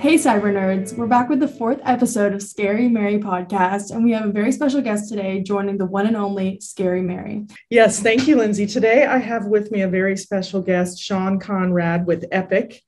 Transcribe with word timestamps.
Hey, 0.00 0.14
cyber 0.14 0.44
nerds. 0.44 0.96
We're 0.96 1.06
back 1.06 1.28
with 1.28 1.40
the 1.40 1.46
fourth 1.46 1.78
episode 1.84 2.32
of 2.32 2.42
Scary 2.42 2.88
Mary 2.88 3.18
podcast, 3.18 3.90
and 3.90 4.02
we 4.02 4.12
have 4.12 4.24
a 4.24 4.32
very 4.32 4.50
special 4.50 4.80
guest 4.80 5.10
today 5.10 5.42
joining 5.42 5.76
the 5.76 5.84
one 5.84 6.06
and 6.06 6.16
only 6.16 6.58
Scary 6.60 7.02
Mary. 7.02 7.44
Yes, 7.68 8.00
thank 8.00 8.26
you, 8.26 8.36
Lindsay. 8.36 8.66
Today 8.66 9.04
I 9.04 9.18
have 9.18 9.44
with 9.44 9.70
me 9.70 9.82
a 9.82 9.88
very 9.88 10.16
special 10.16 10.62
guest, 10.62 10.98
Sean 10.98 11.38
Conrad 11.38 12.06
with 12.06 12.24
Epic. 12.32 12.80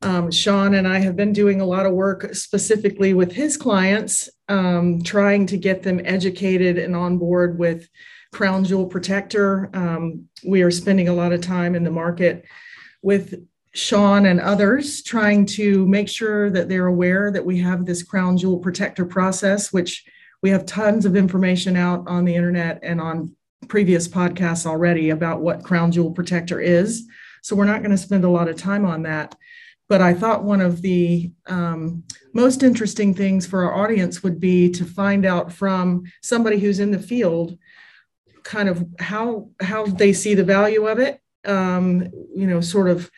Um, 0.00 0.30
Sean 0.30 0.72
and 0.72 0.88
I 0.88 1.00
have 1.00 1.14
been 1.14 1.34
doing 1.34 1.60
a 1.60 1.66
lot 1.66 1.84
of 1.84 1.92
work 1.92 2.34
specifically 2.34 3.12
with 3.12 3.32
his 3.32 3.58
clients, 3.58 4.30
um, 4.48 5.02
trying 5.02 5.44
to 5.48 5.58
get 5.58 5.82
them 5.82 6.00
educated 6.06 6.78
and 6.78 6.96
on 6.96 7.18
board 7.18 7.58
with 7.58 7.86
Crown 8.32 8.64
Jewel 8.64 8.86
Protector. 8.86 9.68
Um, 9.74 10.30
we 10.42 10.62
are 10.62 10.70
spending 10.70 11.08
a 11.08 11.14
lot 11.14 11.34
of 11.34 11.42
time 11.42 11.74
in 11.74 11.84
the 11.84 11.90
market 11.90 12.46
with 13.02 13.46
Sean 13.76 14.24
and 14.24 14.40
others 14.40 15.02
trying 15.02 15.44
to 15.44 15.86
make 15.86 16.08
sure 16.08 16.48
that 16.48 16.66
they're 16.66 16.86
aware 16.86 17.30
that 17.30 17.44
we 17.44 17.58
have 17.58 17.84
this 17.84 18.02
crown 18.02 18.38
jewel 18.38 18.58
protector 18.58 19.04
process, 19.04 19.70
which 19.70 20.02
we 20.42 20.48
have 20.48 20.64
tons 20.64 21.04
of 21.04 21.14
information 21.14 21.76
out 21.76 22.02
on 22.08 22.24
the 22.24 22.34
internet 22.34 22.78
and 22.82 23.02
on 23.02 23.36
previous 23.68 24.08
podcasts 24.08 24.64
already 24.64 25.10
about 25.10 25.42
what 25.42 25.62
crown 25.62 25.92
jewel 25.92 26.10
protector 26.10 26.58
is. 26.58 27.06
So 27.42 27.54
we're 27.54 27.66
not 27.66 27.82
going 27.82 27.90
to 27.90 27.98
spend 27.98 28.24
a 28.24 28.30
lot 28.30 28.48
of 28.48 28.56
time 28.56 28.86
on 28.86 29.02
that. 29.02 29.34
But 29.90 30.00
I 30.00 30.14
thought 30.14 30.42
one 30.42 30.62
of 30.62 30.80
the 30.80 31.30
um, 31.46 32.02
most 32.32 32.62
interesting 32.62 33.12
things 33.12 33.46
for 33.46 33.64
our 33.64 33.84
audience 33.84 34.22
would 34.22 34.40
be 34.40 34.70
to 34.70 34.86
find 34.86 35.26
out 35.26 35.52
from 35.52 36.04
somebody 36.22 36.58
who's 36.58 36.80
in 36.80 36.92
the 36.92 36.98
field 36.98 37.58
kind 38.42 38.68
of 38.70 38.86
how 39.00 39.50
how 39.60 39.84
they 39.84 40.12
see 40.12 40.34
the 40.34 40.44
value 40.44 40.86
of 40.86 41.00
it 41.00 41.20
um, 41.44 42.08
you 42.34 42.46
know 42.46 42.60
sort 42.60 42.88
of 42.88 43.10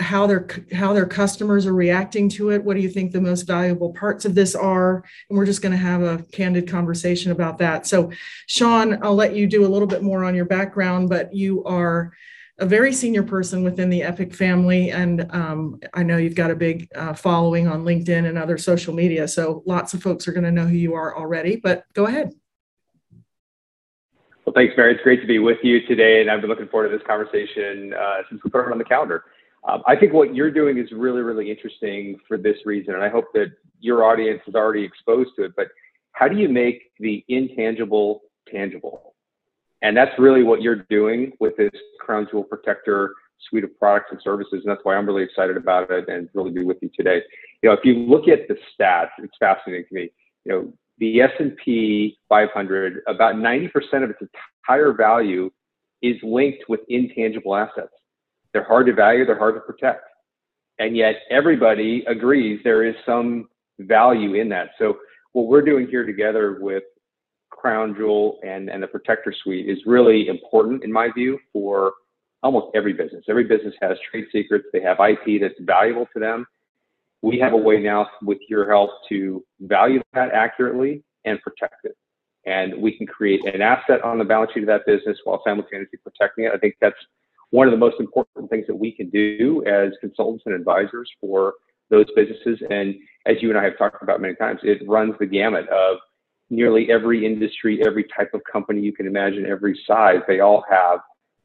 how 0.00 0.26
their 0.26 0.46
how 0.72 0.92
their 0.92 1.06
customers 1.06 1.66
are 1.66 1.74
reacting 1.74 2.28
to 2.28 2.50
it 2.50 2.64
what 2.64 2.74
do 2.74 2.82
you 2.82 2.88
think 2.88 3.12
the 3.12 3.20
most 3.20 3.42
valuable 3.42 3.92
parts 3.92 4.24
of 4.24 4.34
this 4.34 4.54
are 4.54 5.04
and 5.28 5.38
we're 5.38 5.46
just 5.46 5.62
going 5.62 5.72
to 5.72 5.78
have 5.78 6.02
a 6.02 6.22
candid 6.32 6.68
conversation 6.68 7.30
about 7.30 7.58
that 7.58 7.86
so 7.86 8.10
sean 8.46 8.98
i'll 9.04 9.14
let 9.14 9.36
you 9.36 9.46
do 9.46 9.64
a 9.64 9.68
little 9.68 9.86
bit 9.86 10.02
more 10.02 10.24
on 10.24 10.34
your 10.34 10.44
background 10.44 11.08
but 11.08 11.32
you 11.32 11.62
are 11.64 12.12
a 12.58 12.66
very 12.66 12.92
senior 12.92 13.22
person 13.22 13.62
within 13.62 13.88
the 13.88 14.02
epic 14.02 14.34
family 14.34 14.90
and 14.90 15.30
um, 15.30 15.78
i 15.94 16.02
know 16.02 16.16
you've 16.16 16.34
got 16.34 16.50
a 16.50 16.56
big 16.56 16.88
uh, 16.96 17.14
following 17.14 17.68
on 17.68 17.84
linkedin 17.84 18.28
and 18.28 18.36
other 18.36 18.58
social 18.58 18.92
media 18.92 19.28
so 19.28 19.62
lots 19.64 19.94
of 19.94 20.02
folks 20.02 20.26
are 20.26 20.32
going 20.32 20.44
to 20.44 20.52
know 20.52 20.66
who 20.66 20.76
you 20.76 20.94
are 20.94 21.16
already 21.16 21.56
but 21.56 21.84
go 21.94 22.06
ahead 22.06 22.32
well, 24.44 24.52
thanks, 24.52 24.74
Mary. 24.76 24.92
It's 24.92 25.02
great 25.02 25.22
to 25.22 25.26
be 25.26 25.38
with 25.38 25.56
you 25.62 25.86
today, 25.86 26.20
and 26.20 26.30
I've 26.30 26.42
been 26.42 26.50
looking 26.50 26.68
forward 26.68 26.90
to 26.90 26.98
this 26.98 27.06
conversation 27.06 27.94
uh, 27.94 28.18
since 28.28 28.44
we 28.44 28.50
put 28.50 28.66
it 28.66 28.72
on 28.72 28.76
the 28.76 28.84
calendar. 28.84 29.24
Um, 29.66 29.82
I 29.86 29.96
think 29.96 30.12
what 30.12 30.34
you're 30.34 30.50
doing 30.50 30.78
is 30.78 30.88
really, 30.92 31.22
really 31.22 31.50
interesting 31.50 32.18
for 32.28 32.36
this 32.36 32.56
reason, 32.66 32.94
and 32.94 33.02
I 33.02 33.08
hope 33.08 33.26
that 33.34 33.52
your 33.80 34.04
audience 34.04 34.40
is 34.46 34.54
already 34.54 34.84
exposed 34.84 35.30
to 35.36 35.44
it. 35.44 35.52
But 35.56 35.68
how 36.12 36.28
do 36.28 36.36
you 36.36 36.48
make 36.48 36.92
the 37.00 37.24
intangible 37.28 38.22
tangible? 38.50 39.14
And 39.82 39.96
that's 39.96 40.12
really 40.18 40.42
what 40.42 40.62
you're 40.62 40.84
doing 40.90 41.32
with 41.40 41.56
this 41.56 41.70
Crown 42.00 42.26
Jewel 42.30 42.44
Protector 42.44 43.14
suite 43.48 43.64
of 43.64 43.78
products 43.78 44.06
and 44.10 44.20
services, 44.22 44.62
and 44.64 44.66
that's 44.66 44.80
why 44.84 44.96
I'm 44.96 45.06
really 45.06 45.22
excited 45.22 45.56
about 45.56 45.90
it 45.90 46.08
and 46.08 46.28
really 46.34 46.50
be 46.50 46.64
with 46.64 46.78
you 46.80 46.90
today. 46.96 47.20
You 47.62 47.68
know, 47.68 47.72
if 47.74 47.80
you 47.84 47.94
look 47.94 48.28
at 48.28 48.48
the 48.48 48.54
stats, 48.54 49.10
it's 49.18 49.36
fascinating 49.38 49.86
to 49.88 49.94
me. 49.94 50.10
You 50.44 50.52
know, 50.52 50.72
the 50.98 51.20
S&P 51.22 52.18
500, 52.28 53.02
about 53.06 53.34
90% 53.34 53.68
of 54.04 54.10
its 54.10 54.20
entire 54.66 54.92
value 54.92 55.50
is 56.02 56.16
linked 56.22 56.64
with 56.68 56.80
intangible 56.88 57.56
assets. 57.56 57.92
They're 58.54 58.64
hard 58.64 58.86
to 58.86 58.94
value, 58.94 59.26
they're 59.26 59.38
hard 59.38 59.56
to 59.56 59.60
protect. 59.60 60.04
And 60.78 60.96
yet 60.96 61.16
everybody 61.30 62.04
agrees 62.08 62.60
there 62.64 62.84
is 62.84 62.94
some 63.04 63.48
value 63.80 64.34
in 64.34 64.48
that. 64.48 64.70
So 64.78 64.96
what 65.32 65.48
we're 65.48 65.62
doing 65.62 65.86
here 65.88 66.06
together 66.06 66.58
with 66.60 66.84
Crown 67.50 67.94
Jewel 67.96 68.38
and, 68.42 68.70
and 68.70 68.82
the 68.82 68.86
Protector 68.86 69.34
Suite 69.42 69.68
is 69.68 69.78
really 69.86 70.28
important 70.28 70.84
in 70.84 70.92
my 70.92 71.10
view 71.14 71.38
for 71.52 71.92
almost 72.42 72.68
every 72.74 72.92
business. 72.92 73.24
Every 73.28 73.44
business 73.44 73.74
has 73.82 73.96
trade 74.10 74.26
secrets, 74.30 74.66
they 74.72 74.80
have 74.80 74.98
IP 75.00 75.40
that's 75.40 75.54
valuable 75.60 76.06
to 76.12 76.20
them. 76.20 76.46
We 77.22 77.38
have 77.38 77.54
a 77.54 77.56
way 77.56 77.80
now 77.80 78.06
with 78.22 78.38
your 78.48 78.70
help 78.70 78.90
to 79.08 79.42
value 79.60 80.00
that 80.12 80.32
accurately 80.32 81.02
and 81.24 81.40
protect 81.40 81.84
it. 81.84 81.96
And 82.44 82.82
we 82.82 82.96
can 82.96 83.06
create 83.06 83.40
an 83.46 83.62
asset 83.62 84.02
on 84.02 84.18
the 84.18 84.24
balance 84.24 84.52
sheet 84.52 84.64
of 84.64 84.66
that 84.66 84.84
business 84.86 85.16
while 85.24 85.42
simultaneously 85.44 85.98
protecting 86.04 86.44
it. 86.44 86.52
I 86.54 86.58
think 86.58 86.74
that's 86.80 86.94
one 87.50 87.66
of 87.66 87.72
the 87.72 87.78
most 87.78 87.96
important 88.00 88.50
things 88.50 88.66
that 88.66 88.74
we 88.74 88.92
can 88.92 89.10
do 89.10 89.64
as 89.66 89.92
consultants 90.00 90.44
and 90.46 90.54
advisors 90.54 91.10
for 91.20 91.54
those 91.90 92.06
businesses. 92.16 92.60
And 92.70 92.94
as 93.26 93.36
you 93.40 93.50
and 93.50 93.58
I 93.58 93.64
have 93.64 93.78
talked 93.78 94.02
about 94.02 94.20
many 94.20 94.34
times, 94.34 94.60
it 94.62 94.86
runs 94.88 95.14
the 95.18 95.26
gamut 95.26 95.68
of 95.68 95.98
nearly 96.50 96.90
every 96.90 97.24
industry, 97.24 97.82
every 97.86 98.04
type 98.16 98.30
of 98.34 98.42
company 98.50 98.80
you 98.80 98.92
can 98.92 99.06
imagine, 99.06 99.46
every 99.46 99.78
size. 99.86 100.20
They 100.26 100.40
all 100.40 100.64
have 100.70 101.00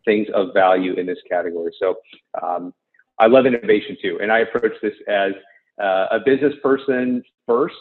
things 0.06 0.28
of 0.34 0.54
value 0.54 0.94
in 0.94 1.06
this 1.06 1.20
category. 1.30 1.72
So 1.80 1.96
um, 2.42 2.74
I 3.20 3.28
love 3.28 3.46
innovation 3.46 3.98
too. 4.02 4.20
And 4.22 4.32
I 4.32 4.40
approach 4.40 4.74
this 4.82 4.94
as 5.08 5.34
uh, 5.82 6.08
a 6.12 6.20
business 6.26 6.54
person 6.64 7.24
first 7.46 7.76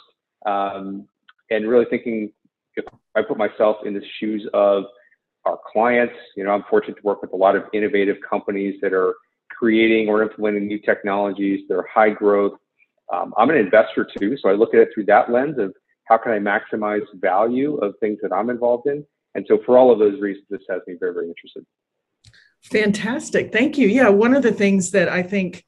um, 0.47 1.07
and 1.51 1.69
really 1.69 1.87
thinking 1.91 2.33
if 2.77 2.84
I 3.15 3.23
put 3.23 3.39
myself 3.39 3.78
in 3.84 3.95
the 3.95 4.03
shoes 4.19 4.49
of 4.55 4.84
our 5.48 5.59
clients. 5.72 6.14
You 6.36 6.44
know, 6.44 6.50
I'm 6.50 6.64
fortunate 6.69 6.97
to 6.97 7.03
work 7.03 7.22
with 7.22 7.32
a 7.32 7.36
lot 7.36 7.56
of 7.56 7.64
innovative 7.72 8.19
companies 8.28 8.78
that 8.82 8.92
are 8.92 9.14
creating 9.50 10.09
or 10.09 10.22
implementing 10.22 10.66
new 10.66 10.78
technologies. 10.78 11.64
They're 11.69 11.86
high 11.92 12.10
growth. 12.10 12.59
Um, 13.12 13.32
I'm 13.36 13.50
an 13.50 13.56
investor 13.56 14.06
too, 14.19 14.36
so 14.36 14.50
I 14.50 14.53
look 14.53 14.75
at 14.75 14.81
it 14.81 14.91
through 14.94 15.06
that 15.06 15.31
lens 15.31 15.59
of 15.59 15.75
how 16.04 16.19
can 16.19 16.32
I 16.32 16.38
maximize 16.38 17.03
value 17.14 17.76
of 17.76 17.94
things 18.00 18.19
that 18.22 18.32
I'm 18.32 18.50
involved 18.50 18.86
in. 18.86 19.04
And 19.34 19.44
so, 19.48 19.59
for 19.64 19.78
all 19.78 19.91
of 19.91 19.98
those 19.98 20.20
reasons, 20.20 20.47
this 20.50 20.60
has 20.69 20.82
me 20.86 20.97
very, 21.00 21.14
very 21.14 21.28
interested. 21.28 21.65
Fantastic. 22.62 23.53
Thank 23.53 23.78
you. 23.78 23.88
Yeah, 23.88 24.09
one 24.09 24.34
of 24.34 24.42
the 24.42 24.53
things 24.53 24.91
that 24.91 25.09
I 25.09 25.22
think 25.22 25.65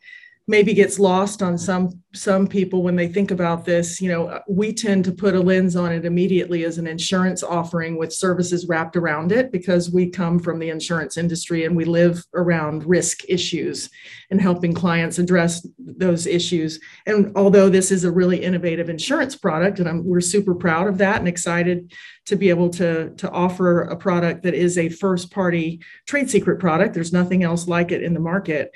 maybe 0.51 0.75
gets 0.75 0.99
lost 0.99 1.43
on 1.43 1.57
some 1.57 1.91
some 2.13 2.47
people 2.49 2.83
when 2.83 2.97
they 2.97 3.07
think 3.07 3.31
about 3.31 3.65
this 3.65 4.01
you 4.01 4.11
know 4.11 4.41
we 4.49 4.73
tend 4.73 5.05
to 5.05 5.13
put 5.13 5.37
a 5.37 5.41
lens 5.41 5.77
on 5.77 5.93
it 5.93 6.05
immediately 6.05 6.65
as 6.65 6.77
an 6.77 6.89
insurance 6.89 7.45
offering 7.45 7.97
with 7.97 8.13
services 8.13 8.67
wrapped 8.69 8.97
around 8.97 9.31
it 9.31 9.53
because 9.53 9.93
we 9.93 10.11
come 10.11 10.41
from 10.41 10.59
the 10.59 10.69
insurance 10.69 11.17
industry 11.17 11.65
and 11.65 11.77
we 11.77 11.85
live 11.85 12.25
around 12.35 12.85
risk 12.85 13.21
issues 13.29 13.89
and 14.31 14.41
helping 14.41 14.73
clients 14.73 15.19
address 15.19 15.67
those 15.79 16.27
issues. 16.27 16.81
And 17.07 17.33
although 17.37 17.69
this 17.69 17.91
is 17.91 18.05
a 18.05 18.13
really 18.13 18.43
innovative 18.43 18.89
insurance 18.89 19.37
product 19.37 19.79
and 19.79 19.89
I'm, 19.89 20.05
we're 20.05 20.21
super 20.21 20.55
proud 20.55 20.89
of 20.89 20.99
that 20.99 21.19
and 21.19 21.29
excited 21.29 21.93
to 22.27 22.37
be 22.37 22.49
able 22.49 22.71
to 22.71 23.11
to 23.11 23.31
offer 23.31 23.83
a 23.83 23.97
product 23.97 24.43
that 24.43 24.55
is 24.55 24.79
a 24.79 24.89
first 24.89 25.31
party 25.31 25.81
trade 26.07 26.31
secret 26.31 26.61
product 26.61 26.95
there's 26.95 27.13
nothing 27.13 27.43
else 27.43 27.67
like 27.67 27.93
it 27.93 28.03
in 28.03 28.15
the 28.15 28.21
market 28.21 28.73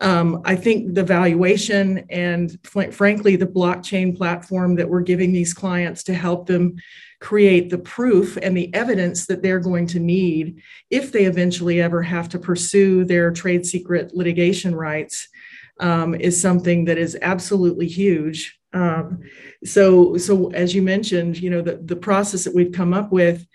um, 0.00 0.40
I 0.44 0.56
think 0.56 0.94
the 0.94 1.04
valuation 1.04 2.06
and 2.08 2.58
frankly, 2.64 3.36
the 3.36 3.46
blockchain 3.46 4.16
platform 4.16 4.76
that 4.76 4.88
we're 4.88 5.02
giving 5.02 5.32
these 5.32 5.52
clients 5.52 6.02
to 6.04 6.14
help 6.14 6.46
them 6.46 6.76
create 7.20 7.68
the 7.68 7.78
proof 7.78 8.38
and 8.40 8.56
the 8.56 8.72
evidence 8.74 9.26
that 9.26 9.42
they're 9.42 9.60
going 9.60 9.86
to 9.86 10.00
need 10.00 10.62
if 10.88 11.12
they 11.12 11.24
eventually 11.24 11.80
ever 11.80 12.02
have 12.02 12.30
to 12.30 12.38
pursue 12.38 13.04
their 13.04 13.30
trade 13.30 13.66
secret 13.66 14.14
litigation 14.14 14.74
rights 14.74 15.28
um, 15.80 16.14
is 16.14 16.40
something 16.40 16.86
that 16.86 16.96
is 16.96 17.18
absolutely 17.20 17.86
huge. 17.86 18.58
Um, 18.72 19.20
so, 19.64 20.16
so 20.16 20.50
as 20.52 20.74
you 20.74 20.80
mentioned, 20.80 21.38
you 21.38 21.50
know, 21.50 21.60
the, 21.60 21.76
the 21.76 21.96
process 21.96 22.44
that 22.44 22.54
we've 22.54 22.72
come 22.72 22.94
up 22.94 23.12
with 23.12 23.46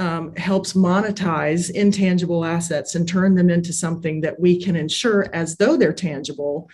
um, 0.00 0.34
helps 0.36 0.72
monetize 0.72 1.70
intangible 1.70 2.42
assets 2.42 2.94
and 2.94 3.06
turn 3.06 3.34
them 3.34 3.50
into 3.50 3.70
something 3.70 4.22
that 4.22 4.40
we 4.40 4.58
can 4.58 4.74
insure 4.74 5.28
as 5.34 5.58
though 5.58 5.76
they're 5.76 5.92
tangible. 5.92 6.70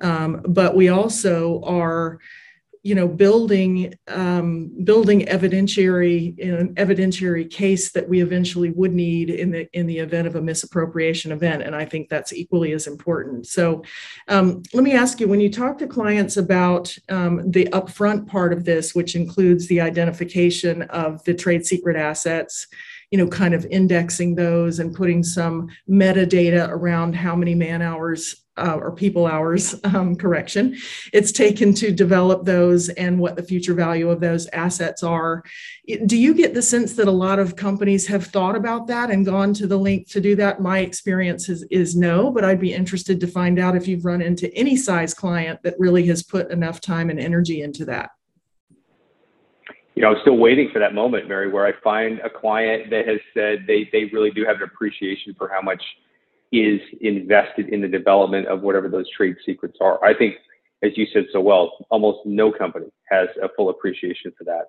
Um, 0.00 0.42
but 0.48 0.74
we 0.74 0.88
also 0.88 1.62
are 1.62 2.18
you 2.84 2.94
know 2.94 3.08
building 3.08 3.94
um, 4.08 4.70
building 4.84 5.22
evidentiary 5.22 6.38
in 6.38 6.54
an 6.54 6.74
evidentiary 6.74 7.50
case 7.50 7.90
that 7.92 8.06
we 8.06 8.20
eventually 8.20 8.70
would 8.70 8.92
need 8.92 9.30
in 9.30 9.50
the 9.50 9.66
in 9.72 9.86
the 9.86 9.98
event 9.98 10.28
of 10.28 10.36
a 10.36 10.40
misappropriation 10.40 11.32
event 11.32 11.62
and 11.62 11.74
i 11.74 11.84
think 11.84 12.08
that's 12.08 12.32
equally 12.32 12.72
as 12.72 12.86
important. 12.86 13.46
So 13.46 13.82
um, 14.28 14.62
let 14.74 14.84
me 14.84 14.92
ask 14.92 15.18
you 15.18 15.26
when 15.26 15.40
you 15.40 15.50
talk 15.50 15.78
to 15.78 15.86
clients 15.86 16.36
about 16.36 16.94
um, 17.08 17.50
the 17.50 17.66
upfront 17.72 18.26
part 18.26 18.52
of 18.52 18.64
this 18.64 18.94
which 18.94 19.16
includes 19.16 19.66
the 19.66 19.80
identification 19.80 20.82
of 20.82 21.24
the 21.24 21.34
trade 21.34 21.64
secret 21.64 21.96
assets 21.96 22.66
you 23.10 23.18
know, 23.18 23.28
kind 23.28 23.54
of 23.54 23.64
indexing 23.70 24.34
those 24.34 24.80
and 24.80 24.92
putting 24.92 25.22
some 25.22 25.68
metadata 25.88 26.68
around 26.68 27.14
how 27.14 27.36
many 27.36 27.54
man 27.54 27.80
hours 27.80 28.43
uh, 28.56 28.76
or 28.80 28.92
people 28.92 29.26
hours, 29.26 29.74
um, 29.84 30.16
correction, 30.16 30.76
it's 31.12 31.32
taken 31.32 31.74
to 31.74 31.92
develop 31.92 32.44
those 32.44 32.88
and 32.90 33.18
what 33.18 33.36
the 33.36 33.42
future 33.42 33.74
value 33.74 34.10
of 34.10 34.20
those 34.20 34.46
assets 34.52 35.02
are. 35.02 35.42
Do 36.06 36.16
you 36.16 36.34
get 36.34 36.54
the 36.54 36.62
sense 36.62 36.94
that 36.94 37.08
a 37.08 37.12
lot 37.12 37.38
of 37.38 37.56
companies 37.56 38.06
have 38.06 38.26
thought 38.26 38.56
about 38.56 38.86
that 38.86 39.10
and 39.10 39.26
gone 39.26 39.54
to 39.54 39.66
the 39.66 39.78
link 39.78 40.08
to 40.10 40.20
do 40.20 40.36
that? 40.36 40.60
My 40.60 40.78
experience 40.80 41.48
is, 41.48 41.62
is 41.70 41.96
no, 41.96 42.30
but 42.30 42.44
I'd 42.44 42.60
be 42.60 42.72
interested 42.72 43.20
to 43.20 43.26
find 43.26 43.58
out 43.58 43.76
if 43.76 43.88
you've 43.88 44.04
run 44.04 44.22
into 44.22 44.52
any 44.54 44.76
size 44.76 45.14
client 45.14 45.62
that 45.62 45.74
really 45.78 46.06
has 46.06 46.22
put 46.22 46.50
enough 46.50 46.80
time 46.80 47.10
and 47.10 47.18
energy 47.18 47.62
into 47.62 47.84
that. 47.86 48.10
You 49.94 50.02
know, 50.02 50.10
I'm 50.10 50.20
still 50.22 50.38
waiting 50.38 50.70
for 50.72 50.80
that 50.80 50.92
moment, 50.92 51.28
Mary, 51.28 51.48
where 51.48 51.66
I 51.66 51.72
find 51.82 52.18
a 52.20 52.30
client 52.30 52.90
that 52.90 53.06
has 53.06 53.20
said 53.32 53.64
they, 53.66 53.88
they 53.92 54.06
really 54.12 54.32
do 54.32 54.44
have 54.44 54.56
an 54.56 54.64
appreciation 54.64 55.34
for 55.38 55.48
how 55.48 55.62
much 55.62 55.80
is 56.60 56.80
invested 57.00 57.68
in 57.68 57.80
the 57.80 57.88
development 57.88 58.46
of 58.46 58.62
whatever 58.62 58.88
those 58.88 59.08
trade 59.10 59.36
secrets 59.44 59.78
are. 59.80 60.02
I 60.04 60.16
think, 60.16 60.36
as 60.82 60.92
you 60.96 61.06
said 61.12 61.24
so 61.32 61.40
well, 61.40 61.72
almost 61.90 62.20
no 62.24 62.52
company 62.52 62.86
has 63.10 63.28
a 63.42 63.48
full 63.56 63.70
appreciation 63.70 64.32
for 64.36 64.44
that. 64.44 64.66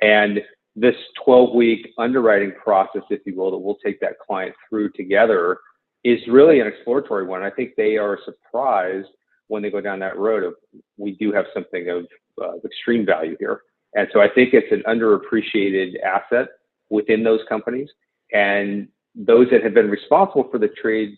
And 0.00 0.40
this 0.76 0.96
12 1.24 1.54
week 1.54 1.92
underwriting 1.98 2.52
process, 2.52 3.02
if 3.10 3.20
you 3.26 3.36
will, 3.36 3.50
that 3.52 3.58
we'll 3.58 3.78
take 3.84 4.00
that 4.00 4.18
client 4.18 4.54
through 4.68 4.90
together 4.92 5.58
is 6.02 6.18
really 6.28 6.60
an 6.60 6.66
exploratory 6.66 7.26
one. 7.26 7.42
I 7.42 7.50
think 7.50 7.76
they 7.76 7.96
are 7.96 8.18
surprised 8.24 9.08
when 9.48 9.62
they 9.62 9.70
go 9.70 9.80
down 9.80 9.98
that 10.00 10.18
road 10.18 10.42
of 10.42 10.54
we 10.96 11.12
do 11.12 11.32
have 11.32 11.46
something 11.54 11.88
of 11.88 12.06
uh, 12.42 12.56
extreme 12.64 13.06
value 13.06 13.36
here. 13.38 13.62
And 13.94 14.08
so 14.12 14.20
I 14.20 14.28
think 14.28 14.52
it's 14.52 14.72
an 14.72 14.82
underappreciated 14.88 16.00
asset 16.02 16.48
within 16.90 17.22
those 17.22 17.40
companies. 17.48 17.88
And 18.32 18.88
those 19.14 19.46
that 19.50 19.62
have 19.62 19.74
been 19.74 19.88
responsible 19.90 20.48
for 20.50 20.58
the 20.58 20.68
trade 20.68 21.16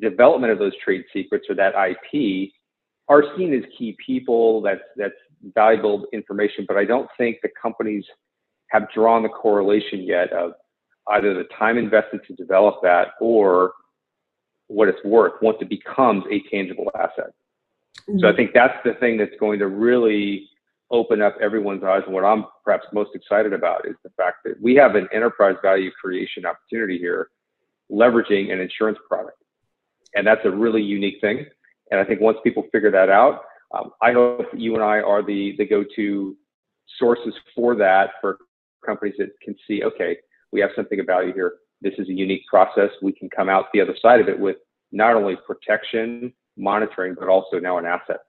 development 0.00 0.52
of 0.52 0.58
those 0.58 0.72
trade 0.82 1.04
secrets 1.12 1.46
or 1.48 1.54
that 1.54 1.74
IP 1.74 2.50
are 3.08 3.24
seen 3.36 3.54
as 3.54 3.62
key 3.76 3.96
people. 4.04 4.60
That's 4.60 4.80
that's 4.96 5.14
valuable 5.54 6.06
information, 6.12 6.64
but 6.66 6.76
I 6.76 6.84
don't 6.84 7.08
think 7.18 7.38
the 7.42 7.50
companies 7.60 8.04
have 8.68 8.90
drawn 8.92 9.22
the 9.22 9.28
correlation 9.28 10.02
yet 10.02 10.32
of 10.32 10.52
either 11.10 11.34
the 11.34 11.44
time 11.58 11.76
invested 11.76 12.20
to 12.26 12.34
develop 12.34 12.76
that 12.82 13.08
or 13.20 13.72
what 14.68 14.88
it's 14.88 15.04
worth 15.04 15.34
once 15.42 15.58
it 15.60 15.68
becomes 15.68 16.24
a 16.30 16.42
tangible 16.50 16.90
asset. 16.98 17.32
Mm-hmm. 18.08 18.20
So 18.20 18.28
I 18.28 18.34
think 18.34 18.52
that's 18.54 18.76
the 18.84 18.94
thing 18.94 19.18
that's 19.18 19.34
going 19.38 19.58
to 19.58 19.68
really 19.68 20.48
open 20.90 21.20
up 21.20 21.36
everyone's 21.40 21.84
eyes. 21.84 22.02
And 22.06 22.14
what 22.14 22.24
I'm 22.24 22.44
perhaps 22.64 22.86
most 22.92 23.10
excited 23.14 23.52
about 23.52 23.86
is 23.86 23.94
the 24.02 24.10
fact 24.16 24.38
that 24.44 24.60
we 24.62 24.74
have 24.76 24.94
an 24.94 25.08
enterprise 25.12 25.56
value 25.62 25.90
creation 25.90 26.46
opportunity 26.46 26.98
here, 26.98 27.28
leveraging 27.90 28.52
an 28.52 28.60
insurance 28.60 28.98
product. 29.08 29.38
And 30.14 30.26
that's 30.26 30.44
a 30.44 30.50
really 30.50 30.82
unique 30.82 31.20
thing. 31.20 31.46
And 31.90 32.00
I 32.00 32.04
think 32.04 32.20
once 32.20 32.38
people 32.44 32.64
figure 32.72 32.90
that 32.90 33.10
out, 33.10 33.42
um, 33.76 33.90
I 34.00 34.12
hope 34.12 34.46
you 34.54 34.74
and 34.74 34.82
I 34.82 35.00
are 35.00 35.22
the, 35.22 35.54
the 35.58 35.66
go-to 35.66 36.36
sources 36.98 37.34
for 37.54 37.74
that 37.76 38.10
for 38.20 38.38
companies 38.84 39.14
that 39.18 39.30
can 39.42 39.54
see, 39.66 39.82
okay, 39.82 40.16
we 40.52 40.60
have 40.60 40.70
something 40.76 41.00
of 41.00 41.06
value 41.06 41.32
here. 41.32 41.54
This 41.80 41.94
is 41.98 42.08
a 42.08 42.12
unique 42.12 42.46
process. 42.48 42.90
We 43.02 43.12
can 43.12 43.28
come 43.28 43.48
out 43.48 43.66
the 43.72 43.80
other 43.80 43.96
side 44.00 44.20
of 44.20 44.28
it 44.28 44.38
with 44.38 44.56
not 44.92 45.14
only 45.14 45.36
protection, 45.46 46.32
monitoring, 46.56 47.16
but 47.18 47.28
also 47.28 47.58
now 47.58 47.78
an 47.78 47.86
asset 47.86 48.20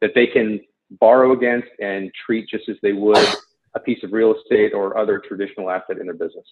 that 0.00 0.12
they 0.14 0.26
can 0.26 0.60
borrow 0.98 1.32
against 1.32 1.68
and 1.80 2.10
treat 2.26 2.48
just 2.48 2.68
as 2.68 2.76
they 2.82 2.92
would 2.92 3.26
a 3.74 3.80
piece 3.80 4.02
of 4.02 4.12
real 4.12 4.34
estate 4.34 4.72
or 4.74 4.96
other 4.96 5.18
traditional 5.18 5.70
asset 5.70 5.98
in 5.98 6.06
their 6.06 6.14
business. 6.14 6.44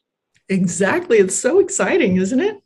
Exactly. 0.48 1.18
It's 1.18 1.34
so 1.34 1.58
exciting, 1.58 2.16
isn't 2.16 2.40
it? 2.40 2.56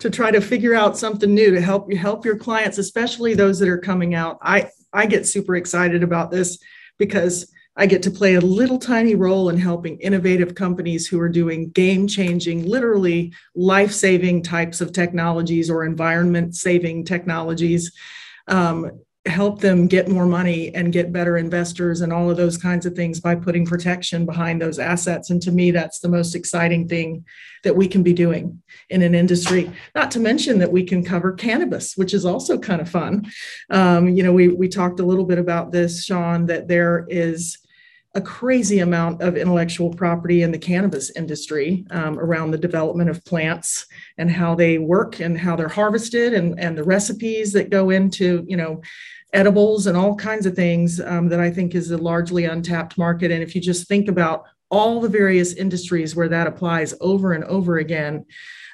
To 0.00 0.10
try 0.10 0.30
to 0.30 0.40
figure 0.40 0.74
out 0.74 0.96
something 0.96 1.34
new 1.34 1.50
to 1.50 1.60
help 1.60 1.90
you 1.90 1.96
help 1.96 2.24
your 2.24 2.36
clients, 2.36 2.78
especially 2.78 3.34
those 3.34 3.58
that 3.58 3.68
are 3.68 3.78
coming 3.78 4.14
out. 4.14 4.38
I 4.42 4.70
I 4.92 5.06
get 5.06 5.26
super 5.26 5.56
excited 5.56 6.02
about 6.02 6.30
this 6.30 6.58
because 6.98 7.52
I 7.76 7.86
get 7.86 8.04
to 8.04 8.10
play 8.10 8.34
a 8.34 8.40
little 8.40 8.78
tiny 8.78 9.16
role 9.16 9.48
in 9.48 9.58
helping 9.58 9.98
innovative 9.98 10.54
companies 10.54 11.08
who 11.08 11.18
are 11.18 11.28
doing 11.28 11.70
game 11.70 12.06
changing, 12.06 12.68
literally 12.68 13.32
life 13.56 13.92
saving 13.92 14.42
types 14.42 14.80
of 14.80 14.92
technologies 14.92 15.68
or 15.68 15.84
environment 15.84 16.54
saving 16.54 17.04
technologies 17.04 17.90
um, 18.46 19.00
help 19.26 19.60
them 19.60 19.86
get 19.86 20.08
more 20.08 20.26
money 20.26 20.74
and 20.74 20.92
get 20.92 21.12
better 21.12 21.38
investors 21.38 22.02
and 22.02 22.12
all 22.12 22.30
of 22.30 22.36
those 22.36 22.58
kinds 22.58 22.84
of 22.84 22.94
things 22.94 23.20
by 23.20 23.34
putting 23.34 23.64
protection 23.64 24.26
behind 24.26 24.60
those 24.60 24.78
assets. 24.78 25.30
And 25.30 25.40
to 25.42 25.50
me 25.50 25.70
that's 25.70 26.00
the 26.00 26.10
most 26.10 26.34
exciting 26.34 26.88
thing 26.88 27.24
that 27.62 27.74
we 27.74 27.88
can 27.88 28.02
be 28.02 28.12
doing 28.12 28.62
in 28.90 29.00
an 29.00 29.14
industry. 29.14 29.70
Not 29.94 30.10
to 30.10 30.20
mention 30.20 30.58
that 30.58 30.72
we 30.72 30.84
can 30.84 31.02
cover 31.02 31.32
cannabis 31.32 31.96
which 31.96 32.12
is 32.12 32.26
also 32.26 32.58
kind 32.58 32.82
of 32.82 32.88
fun. 32.88 33.30
Um, 33.70 34.08
you 34.08 34.22
know 34.22 34.32
we, 34.32 34.48
we 34.48 34.68
talked 34.68 35.00
a 35.00 35.06
little 35.06 35.24
bit 35.24 35.38
about 35.38 35.72
this 35.72 36.04
sean 36.04 36.46
that 36.46 36.68
there 36.68 37.06
is 37.08 37.58
a 38.14 38.20
crazy 38.20 38.78
amount 38.78 39.20
of 39.20 39.36
intellectual 39.36 39.90
property 39.90 40.42
in 40.42 40.52
the 40.52 40.58
cannabis 40.58 41.10
industry 41.16 41.84
um, 41.90 42.18
around 42.18 42.50
the 42.50 42.58
development 42.58 43.10
of 43.10 43.24
plants 43.24 43.86
and 44.18 44.30
how 44.30 44.54
they 44.54 44.78
work 44.78 45.20
and 45.20 45.36
how 45.36 45.56
they're 45.56 45.68
harvested 45.68 46.32
and, 46.32 46.58
and 46.60 46.78
the 46.78 46.84
recipes 46.84 47.52
that 47.52 47.70
go 47.70 47.90
into 47.90 48.44
you 48.46 48.56
know 48.56 48.80
edibles 49.32 49.88
and 49.88 49.96
all 49.96 50.14
kinds 50.14 50.46
of 50.46 50.54
things 50.54 51.00
um, 51.00 51.28
that 51.28 51.40
I 51.40 51.50
think 51.50 51.74
is 51.74 51.90
a 51.90 51.98
largely 51.98 52.44
untapped 52.44 52.96
market. 52.96 53.32
And 53.32 53.42
if 53.42 53.54
you 53.54 53.60
just 53.60 53.88
think 53.88 54.08
about 54.08 54.44
all 54.70 55.00
the 55.00 55.08
various 55.08 55.54
industries 55.54 56.16
where 56.16 56.28
that 56.28 56.46
applies 56.46 56.94
over 57.00 57.32
and 57.32 57.44
over 57.44 57.78
again, 57.78 58.24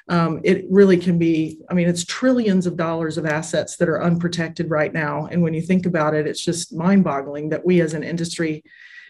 um, 0.07 0.39
it 0.43 0.65
really 0.69 0.97
can 0.97 1.17
be, 1.17 1.59
I 1.69 1.73
mean, 1.73 1.87
it's 1.87 2.05
trillions 2.05 2.65
of 2.65 2.77
dollars 2.77 3.17
of 3.17 3.25
assets 3.25 3.77
that 3.77 3.89
are 3.89 4.03
unprotected 4.03 4.69
right 4.69 4.93
now. 4.93 5.27
And 5.27 5.41
when 5.41 5.53
you 5.53 5.61
think 5.61 5.85
about 5.85 6.13
it, 6.13 6.27
it's 6.27 6.43
just 6.43 6.73
mind 6.73 7.03
boggling 7.03 7.49
that 7.49 7.65
we 7.65 7.81
as 7.81 7.93
an 7.93 8.03
industry 8.03 8.63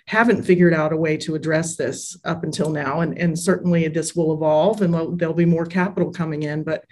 haven't 0.07 0.43
figured 0.43 0.73
out 0.73 0.93
a 0.93 0.97
way 0.97 1.17
to 1.17 1.35
address 1.35 1.75
this 1.75 2.17
up 2.25 2.43
until 2.43 2.69
now. 2.69 3.01
And, 3.01 3.17
and 3.17 3.37
certainly 3.37 3.87
this 3.87 4.15
will 4.15 4.33
evolve 4.33 4.81
and 4.81 5.19
there'll 5.19 5.33
be 5.33 5.45
more 5.45 5.65
capital 5.65 6.11
coming 6.11 6.43
in. 6.43 6.63
But 6.63 6.85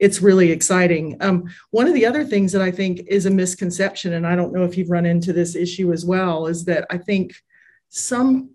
it's 0.00 0.22
really 0.22 0.50
exciting. 0.50 1.16
Um, 1.20 1.44
one 1.70 1.86
of 1.86 1.94
the 1.94 2.06
other 2.06 2.24
things 2.24 2.52
that 2.52 2.62
I 2.62 2.70
think 2.70 3.00
is 3.06 3.26
a 3.26 3.30
misconception, 3.30 4.14
and 4.14 4.26
I 4.26 4.34
don't 4.34 4.52
know 4.52 4.64
if 4.64 4.76
you've 4.76 4.90
run 4.90 5.04
into 5.04 5.32
this 5.32 5.54
issue 5.54 5.92
as 5.92 6.06
well, 6.06 6.46
is 6.46 6.64
that 6.64 6.86
I 6.90 6.96
think 6.96 7.34
some 7.90 8.50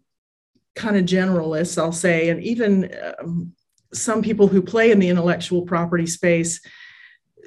kind 0.73 0.97
of 0.97 1.05
generalists, 1.05 1.77
I'll 1.77 1.91
say, 1.91 2.29
and 2.29 2.43
even 2.43 2.91
um, 3.19 3.53
some 3.93 4.23
people 4.23 4.47
who 4.47 4.61
play 4.61 4.91
in 4.91 4.99
the 4.99 5.09
intellectual 5.09 5.61
property 5.61 6.07
space 6.07 6.59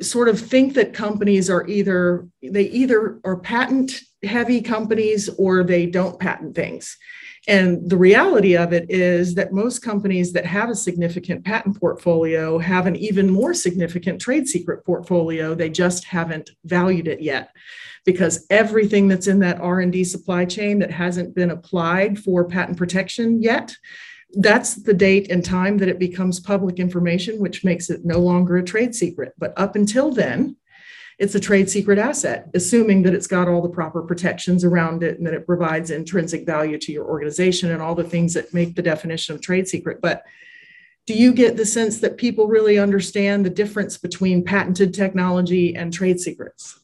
sort 0.01 0.29
of 0.29 0.41
think 0.41 0.75
that 0.75 0.95
companies 0.95 1.51
are 1.51 1.67
either 1.67 2.29
they 2.41 2.65
either 2.65 3.21
are 3.25 3.37
patent 3.37 4.01
heavy 4.25 4.61
companies 4.61 5.29
or 5.39 5.63
they 5.63 5.87
don't 5.87 6.19
patent 6.19 6.55
things 6.55 6.97
and 7.49 7.89
the 7.89 7.97
reality 7.97 8.59
of 8.59 8.75
it 8.75 8.91
is 8.91 9.35
that 9.37 9.55
most 9.55 9.79
companies 9.79 10.35
that 10.35 10.45
have 10.45 10.69
a 10.69 10.75
significant 10.75 11.47
patent 11.47 11.81
portfolio 11.81 12.59
have 12.59 12.87
an 12.87 12.95
even 12.95 13.31
more 13.31 13.55
significant 13.55 14.21
trade 14.21 14.47
secret 14.47 14.85
portfolio. 14.85 15.55
They 15.55 15.71
just 15.71 16.05
haven't 16.05 16.51
valued 16.65 17.09
it 17.09 17.23
yet 17.23 17.51
because 18.05 18.47
everything 18.51 19.09
that's 19.09 19.29
in 19.29 19.39
that 19.39 19.63
R&D 19.63 20.05
supply 20.05 20.45
chain 20.45 20.79
that 20.81 20.91
hasn't 20.91 21.35
been 21.35 21.51
applied 21.51 22.19
for 22.19 22.45
patent 22.47 22.77
protection 22.77 23.43
yet 23.43 23.75
that's 24.35 24.75
the 24.75 24.93
date 24.93 25.31
and 25.31 25.43
time 25.43 25.79
that 25.79 25.89
it 25.89 25.99
becomes 25.99 26.39
public 26.39 26.79
information 26.79 27.39
which 27.39 27.65
makes 27.65 27.89
it 27.89 28.05
no 28.05 28.19
longer 28.19 28.59
a 28.59 28.63
trade 28.63 28.95
secret 28.95 29.33
but 29.39 29.55
up 29.57 29.75
until 29.75 30.11
then 30.11 30.55
it's 31.19 31.35
a 31.35 31.41
trade 31.41 31.69
secret 31.69 31.99
asset, 31.99 32.49
assuming 32.55 33.03
that 33.03 33.15
it's 33.15 33.27
got 33.27 33.49
all 33.49 33.61
the 33.61 33.69
proper 33.69 34.03
protections 34.03 34.65
around 34.65 35.03
it 35.03 35.19
and 35.19 35.27
that 35.27 35.35
it 35.35 35.47
provides 35.47 35.91
intrinsic 35.91 36.47
value 36.47 36.79
to 36.79 36.93
your 36.93 37.07
organization 37.07 37.73
and 37.73 37.83
all 37.83 37.97
the 37.97 38.05
things 38.05 38.35
that 38.35 38.55
make 38.55 38.77
the 38.77 38.83
definition 38.83 39.35
of 39.35 39.41
trade 39.41 39.67
secret. 39.67 40.01
But 40.01 40.23
do 41.07 41.15
you 41.15 41.33
get 41.33 41.57
the 41.57 41.67
sense 41.67 41.99
that 42.01 42.19
people 42.19 42.47
really 42.47 42.79
understand 42.79 43.45
the 43.45 43.51
difference 43.51 43.99
between 43.99 44.45
patented 44.45 44.95
technology 44.95 45.75
and 45.75 45.93
trade 45.93 46.21
secrets? 46.21 46.79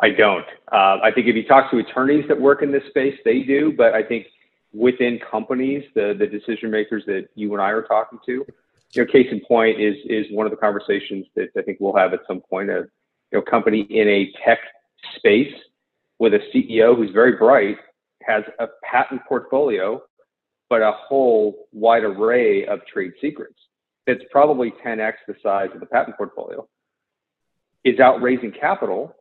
I 0.00 0.10
don't. 0.10 0.46
Uh, 0.70 0.98
I 1.02 1.10
think 1.12 1.26
if 1.26 1.34
you 1.34 1.44
talk 1.44 1.72
to 1.72 1.78
attorneys 1.78 2.24
that 2.28 2.40
work 2.40 2.62
in 2.62 2.70
this 2.70 2.84
space, 2.90 3.18
they 3.24 3.40
do. 3.40 3.72
But 3.76 3.94
I 3.94 4.02
think 4.04 4.26
within 4.72 5.18
companies, 5.28 5.82
the 5.94 6.14
the 6.16 6.26
decision 6.26 6.70
makers 6.70 7.02
that 7.06 7.28
you 7.34 7.52
and 7.54 7.60
I 7.60 7.70
are 7.70 7.82
talking 7.82 8.20
to, 8.26 8.46
you 8.94 9.04
know, 9.04 9.10
case 9.10 9.26
in 9.30 9.40
point 9.40 9.80
is 9.80 9.96
is 10.06 10.26
one 10.30 10.46
of 10.46 10.50
the 10.50 10.56
conversations 10.56 11.26
that 11.36 11.48
I 11.56 11.62
think 11.62 11.78
we'll 11.80 11.96
have 11.96 12.12
at 12.12 12.20
some 12.26 12.40
point. 12.40 12.70
A 12.70 12.86
you 13.30 13.38
know 13.38 13.42
company 13.42 13.80
in 13.90 14.08
a 14.08 14.32
tech 14.44 14.58
space 15.16 15.52
with 16.18 16.34
a 16.34 16.40
CEO 16.54 16.96
who's 16.96 17.10
very 17.10 17.36
bright 17.36 17.76
has 18.22 18.44
a 18.58 18.66
patent 18.82 19.20
portfolio, 19.28 20.02
but 20.68 20.82
a 20.82 20.92
whole 20.92 21.68
wide 21.72 22.04
array 22.04 22.66
of 22.66 22.80
trade 22.86 23.12
secrets. 23.20 23.54
That's 24.06 24.20
probably 24.30 24.72
10x 24.84 25.12
the 25.26 25.34
size 25.42 25.68
of 25.74 25.80
the 25.80 25.86
patent 25.86 26.16
portfolio. 26.16 26.66
Is 27.84 28.00
out 28.00 28.20
raising 28.20 28.52
capital, 28.52 29.14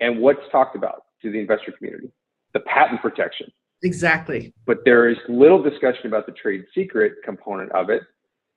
and 0.00 0.20
what's 0.20 0.40
talked 0.50 0.74
about 0.74 1.04
to 1.22 1.30
the 1.30 1.38
investor 1.38 1.72
community? 1.72 2.10
The 2.52 2.60
patent 2.60 3.00
protection. 3.00 3.52
Exactly. 3.82 4.52
But 4.66 4.78
there 4.84 5.08
is 5.08 5.16
little 5.28 5.62
discussion 5.62 6.06
about 6.06 6.26
the 6.26 6.32
trade 6.32 6.64
secret 6.74 7.14
component 7.24 7.70
of 7.72 7.90
it. 7.90 8.02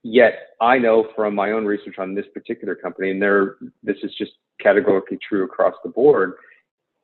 Yet 0.03 0.49
I 0.59 0.77
know 0.77 1.07
from 1.15 1.33
my 1.33 1.51
own 1.51 1.65
research 1.65 1.95
on 1.97 2.13
this 2.13 2.25
particular 2.33 2.75
company, 2.75 3.11
and 3.11 3.21
there 3.21 3.55
this 3.83 3.97
is 4.03 4.13
just 4.17 4.33
categorically 4.59 5.17
true 5.27 5.45
across 5.45 5.75
the 5.83 5.89
board, 5.89 6.33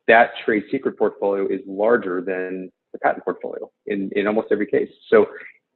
that 0.06 0.30
trade 0.44 0.64
secret 0.70 0.98
portfolio 0.98 1.46
is 1.46 1.60
larger 1.66 2.20
than 2.20 2.70
the 2.92 2.98
patent 2.98 3.24
portfolio 3.24 3.70
in, 3.86 4.10
in 4.16 4.26
almost 4.26 4.48
every 4.50 4.66
case. 4.66 4.90
So 5.08 5.26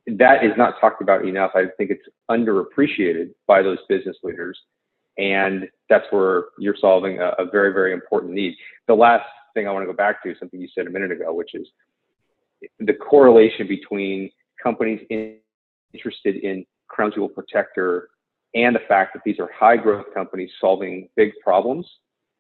that 0.06 0.44
is 0.44 0.52
not 0.58 0.74
talked 0.80 1.00
about 1.00 1.24
enough. 1.24 1.52
I 1.54 1.64
think 1.78 1.90
it's 1.90 2.06
underappreciated 2.30 3.30
by 3.46 3.62
those 3.62 3.78
business 3.88 4.16
leaders. 4.22 4.58
And 5.16 5.68
that's 5.88 6.04
where 6.10 6.46
you're 6.58 6.76
solving 6.78 7.20
a, 7.20 7.28
a 7.38 7.46
very, 7.50 7.72
very 7.72 7.92
important 7.92 8.32
need. 8.32 8.54
The 8.88 8.94
last 8.94 9.24
thing 9.54 9.68
I 9.68 9.70
want 9.70 9.84
to 9.84 9.86
go 9.86 9.96
back 9.96 10.22
to 10.24 10.32
is 10.32 10.38
something 10.40 10.60
you 10.60 10.68
said 10.74 10.86
a 10.88 10.90
minute 10.90 11.12
ago, 11.12 11.32
which 11.32 11.54
is 11.54 11.68
the 12.80 12.94
correlation 12.94 13.68
between 13.68 14.30
companies 14.60 15.00
in, 15.10 15.36
interested 15.92 16.36
in 16.36 16.66
crown 16.94 17.12
jewel 17.14 17.28
protector 17.28 18.08
and 18.54 18.74
the 18.74 18.80
fact 18.88 19.14
that 19.14 19.22
these 19.24 19.40
are 19.40 19.50
high 19.52 19.76
growth 19.76 20.06
companies 20.14 20.50
solving 20.60 21.08
big 21.16 21.32
problems 21.42 21.86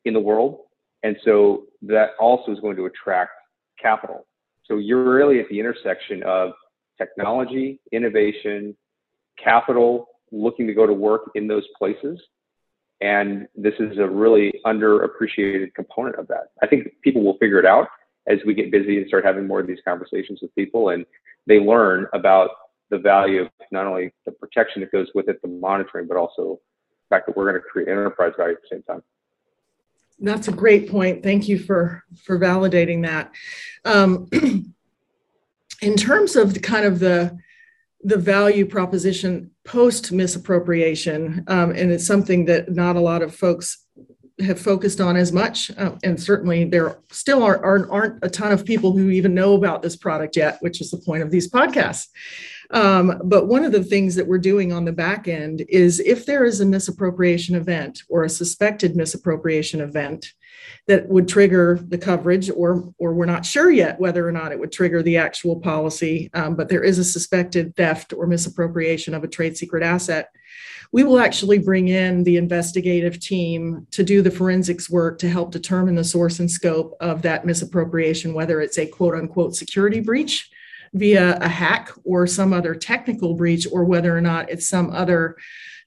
in 0.04 0.14
the 0.14 0.20
world. 0.20 0.60
And 1.02 1.16
so 1.24 1.64
that 1.82 2.10
also 2.20 2.52
is 2.52 2.60
going 2.60 2.76
to 2.76 2.86
attract 2.86 3.32
capital. 3.80 4.26
So 4.64 4.78
you're 4.78 5.12
really 5.12 5.40
at 5.40 5.48
the 5.48 5.58
intersection 5.58 6.22
of 6.22 6.52
technology, 6.96 7.80
innovation, 7.92 8.76
capital, 9.42 10.08
looking 10.30 10.66
to 10.66 10.74
go 10.74 10.86
to 10.86 10.92
work 10.92 11.30
in 11.34 11.48
those 11.48 11.64
places. 11.76 12.20
And 13.00 13.48
this 13.56 13.74
is 13.80 13.98
a 13.98 14.06
really 14.06 14.60
underappreciated 14.64 15.74
component 15.74 16.16
of 16.16 16.28
that. 16.28 16.52
I 16.62 16.66
think 16.66 16.92
people 17.02 17.22
will 17.22 17.36
figure 17.38 17.58
it 17.58 17.66
out 17.66 17.88
as 18.26 18.38
we 18.46 18.54
get 18.54 18.70
busy 18.70 18.96
and 18.96 19.06
start 19.08 19.24
having 19.24 19.46
more 19.46 19.60
of 19.60 19.66
these 19.66 19.80
conversations 19.84 20.38
with 20.40 20.54
people 20.54 20.90
and 20.90 21.04
they 21.46 21.58
learn 21.58 22.06
about 22.14 22.50
the 22.94 23.02
value 23.02 23.42
of 23.42 23.48
not 23.72 23.86
only 23.86 24.12
the 24.24 24.30
protection 24.30 24.80
that 24.80 24.92
goes 24.92 25.08
with 25.14 25.28
it, 25.28 25.42
the 25.42 25.48
monitoring, 25.48 26.06
but 26.06 26.16
also 26.16 26.60
the 27.10 27.16
fact 27.16 27.26
that 27.26 27.36
we're 27.36 27.50
going 27.50 27.60
to 27.60 27.68
create 27.68 27.88
enterprise 27.88 28.32
value 28.36 28.54
at 28.54 28.62
the 28.62 28.68
same 28.70 28.82
time. 28.84 29.02
That's 30.20 30.46
a 30.46 30.52
great 30.52 30.88
point. 30.88 31.24
Thank 31.24 31.48
you 31.48 31.58
for 31.58 32.04
for 32.24 32.38
validating 32.38 33.02
that. 33.02 33.32
Um, 33.84 34.28
in 35.82 35.96
terms 35.96 36.36
of 36.36 36.54
the 36.54 36.60
kind 36.60 36.86
of 36.86 37.00
the 37.00 37.36
the 38.04 38.16
value 38.16 38.64
proposition 38.64 39.50
post 39.64 40.12
misappropriation, 40.12 41.44
um, 41.48 41.70
and 41.70 41.90
it's 41.90 42.06
something 42.06 42.44
that 42.44 42.70
not 42.70 42.94
a 42.94 43.00
lot 43.00 43.22
of 43.22 43.34
folks 43.34 43.84
have 44.40 44.60
focused 44.60 45.00
on 45.00 45.16
as 45.16 45.32
much, 45.32 45.70
uh, 45.78 45.96
and 46.04 46.20
certainly 46.20 46.64
there 46.64 46.98
still 47.10 47.42
are, 47.42 47.64
aren't, 47.64 47.90
aren't 47.90 48.18
a 48.22 48.28
ton 48.28 48.52
of 48.52 48.64
people 48.64 48.92
who 48.92 49.08
even 49.10 49.32
know 49.32 49.54
about 49.54 49.80
this 49.80 49.96
product 49.96 50.36
yet, 50.36 50.58
which 50.60 50.80
is 50.80 50.90
the 50.90 50.98
point 50.98 51.22
of 51.22 51.30
these 51.30 51.48
podcasts. 51.50 52.08
Um, 52.70 53.20
but 53.24 53.46
one 53.46 53.64
of 53.64 53.72
the 53.72 53.84
things 53.84 54.14
that 54.14 54.26
we're 54.26 54.38
doing 54.38 54.72
on 54.72 54.84
the 54.84 54.92
back 54.92 55.28
end 55.28 55.64
is 55.68 56.00
if 56.00 56.26
there 56.26 56.44
is 56.44 56.60
a 56.60 56.66
misappropriation 56.66 57.54
event 57.54 58.02
or 58.08 58.24
a 58.24 58.30
suspected 58.30 58.96
misappropriation 58.96 59.80
event, 59.80 60.32
that 60.86 61.08
would 61.08 61.28
trigger 61.28 61.80
the 61.88 61.98
coverage, 61.98 62.50
or 62.50 62.92
or 62.98 63.14
we're 63.14 63.26
not 63.26 63.46
sure 63.46 63.70
yet 63.70 63.98
whether 63.98 64.26
or 64.26 64.32
not 64.32 64.52
it 64.52 64.58
would 64.58 64.72
trigger 64.72 65.02
the 65.02 65.16
actual 65.16 65.60
policy. 65.60 66.30
Um, 66.34 66.56
but 66.56 66.68
there 66.68 66.82
is 66.82 66.98
a 66.98 67.04
suspected 67.04 67.74
theft 67.76 68.12
or 68.12 68.26
misappropriation 68.26 69.14
of 69.14 69.24
a 69.24 69.28
trade 69.28 69.56
secret 69.56 69.82
asset. 69.82 70.28
We 70.92 71.02
will 71.02 71.18
actually 71.18 71.58
bring 71.58 71.88
in 71.88 72.22
the 72.22 72.36
investigative 72.36 73.18
team 73.18 73.86
to 73.92 74.04
do 74.04 74.22
the 74.22 74.30
forensics 74.30 74.88
work 74.88 75.18
to 75.20 75.28
help 75.28 75.50
determine 75.50 75.96
the 75.96 76.04
source 76.04 76.38
and 76.38 76.50
scope 76.50 76.94
of 77.00 77.22
that 77.22 77.44
misappropriation, 77.44 78.34
whether 78.34 78.60
it's 78.60 78.78
a 78.78 78.86
quote 78.86 79.14
unquote 79.14 79.56
security 79.56 80.00
breach 80.00 80.50
via 80.94 81.36
a 81.40 81.48
hack 81.48 81.90
or 82.04 82.26
some 82.26 82.52
other 82.52 82.74
technical 82.74 83.34
breach, 83.34 83.66
or 83.70 83.84
whether 83.84 84.16
or 84.16 84.20
not 84.20 84.50
it's 84.50 84.66
some 84.66 84.90
other 84.90 85.36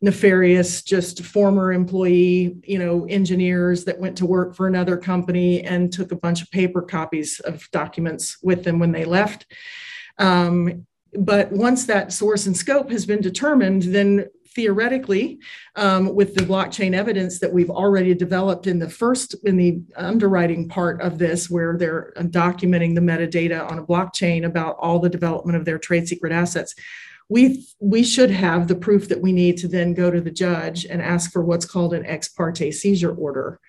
nefarious 0.02 0.84
just 0.84 1.24
former 1.24 1.74
employee 1.74 2.56
you 2.64 2.78
know 2.78 3.06
engineers 3.06 3.84
that 3.86 4.00
went 4.00 4.16
to 4.16 4.28
work 4.28 4.56
for 4.56 4.68
another 4.68 4.96
company 4.96 5.64
and 5.64 5.92
took 5.92 6.12
a 6.12 6.16
bunch 6.16 6.44
of 6.44 6.52
paper 6.52 6.84
copies 6.84 7.40
of 7.40 7.68
documents 7.72 8.38
with 8.44 8.64
them 8.64 8.78
when 8.78 8.92
they 8.92 9.06
left. 9.06 9.48
Um, 10.20 10.86
but 11.14 11.52
once 11.52 11.86
that 11.86 12.14
source 12.14 12.46
and 12.46 12.56
scope 12.56 12.92
has 12.92 13.06
been 13.06 13.22
determined 13.22 13.84
then 13.84 14.28
theoretically 14.58 15.38
um, 15.76 16.16
with 16.16 16.34
the 16.34 16.42
blockchain 16.42 16.96
evidence 16.96 17.38
that 17.38 17.54
we've 17.54 17.70
already 17.70 18.16
developed 18.16 18.66
in 18.66 18.80
the 18.80 18.90
first 18.90 19.36
in 19.46 19.56
the 19.56 19.80
underwriting 19.96 20.68
part 20.68 21.00
of 21.00 21.20
this 21.20 21.48
where 21.48 21.78
they're 21.78 22.12
documenting 22.18 22.96
the 22.96 23.02
metadata 23.02 23.70
on 23.72 23.78
a 23.78 23.84
blockchain 23.84 24.46
about 24.46 24.76
all 24.80 24.98
the 24.98 25.10
development 25.10 25.56
of 25.56 25.64
their 25.64 25.78
trade 25.78 26.08
secret 26.08 26.34
assets 26.34 26.74
we 27.30 27.68
we 27.80 28.04
should 28.04 28.32
have 28.32 28.68
the 28.68 28.76
proof 28.76 29.10
that 29.10 29.22
we 29.22 29.32
need 29.32 29.58
to 29.58 29.68
then 29.68 29.94
go 29.94 30.10
to 30.10 30.22
the 30.22 30.32
judge 30.32 30.86
and 30.86 31.04
ask 31.04 31.32
for 31.32 31.44
what's 31.44 31.66
called 31.66 31.94
an 31.94 32.06
ex 32.06 32.30
parte 32.30 32.72
seizure 32.72 33.14
order. 33.14 33.60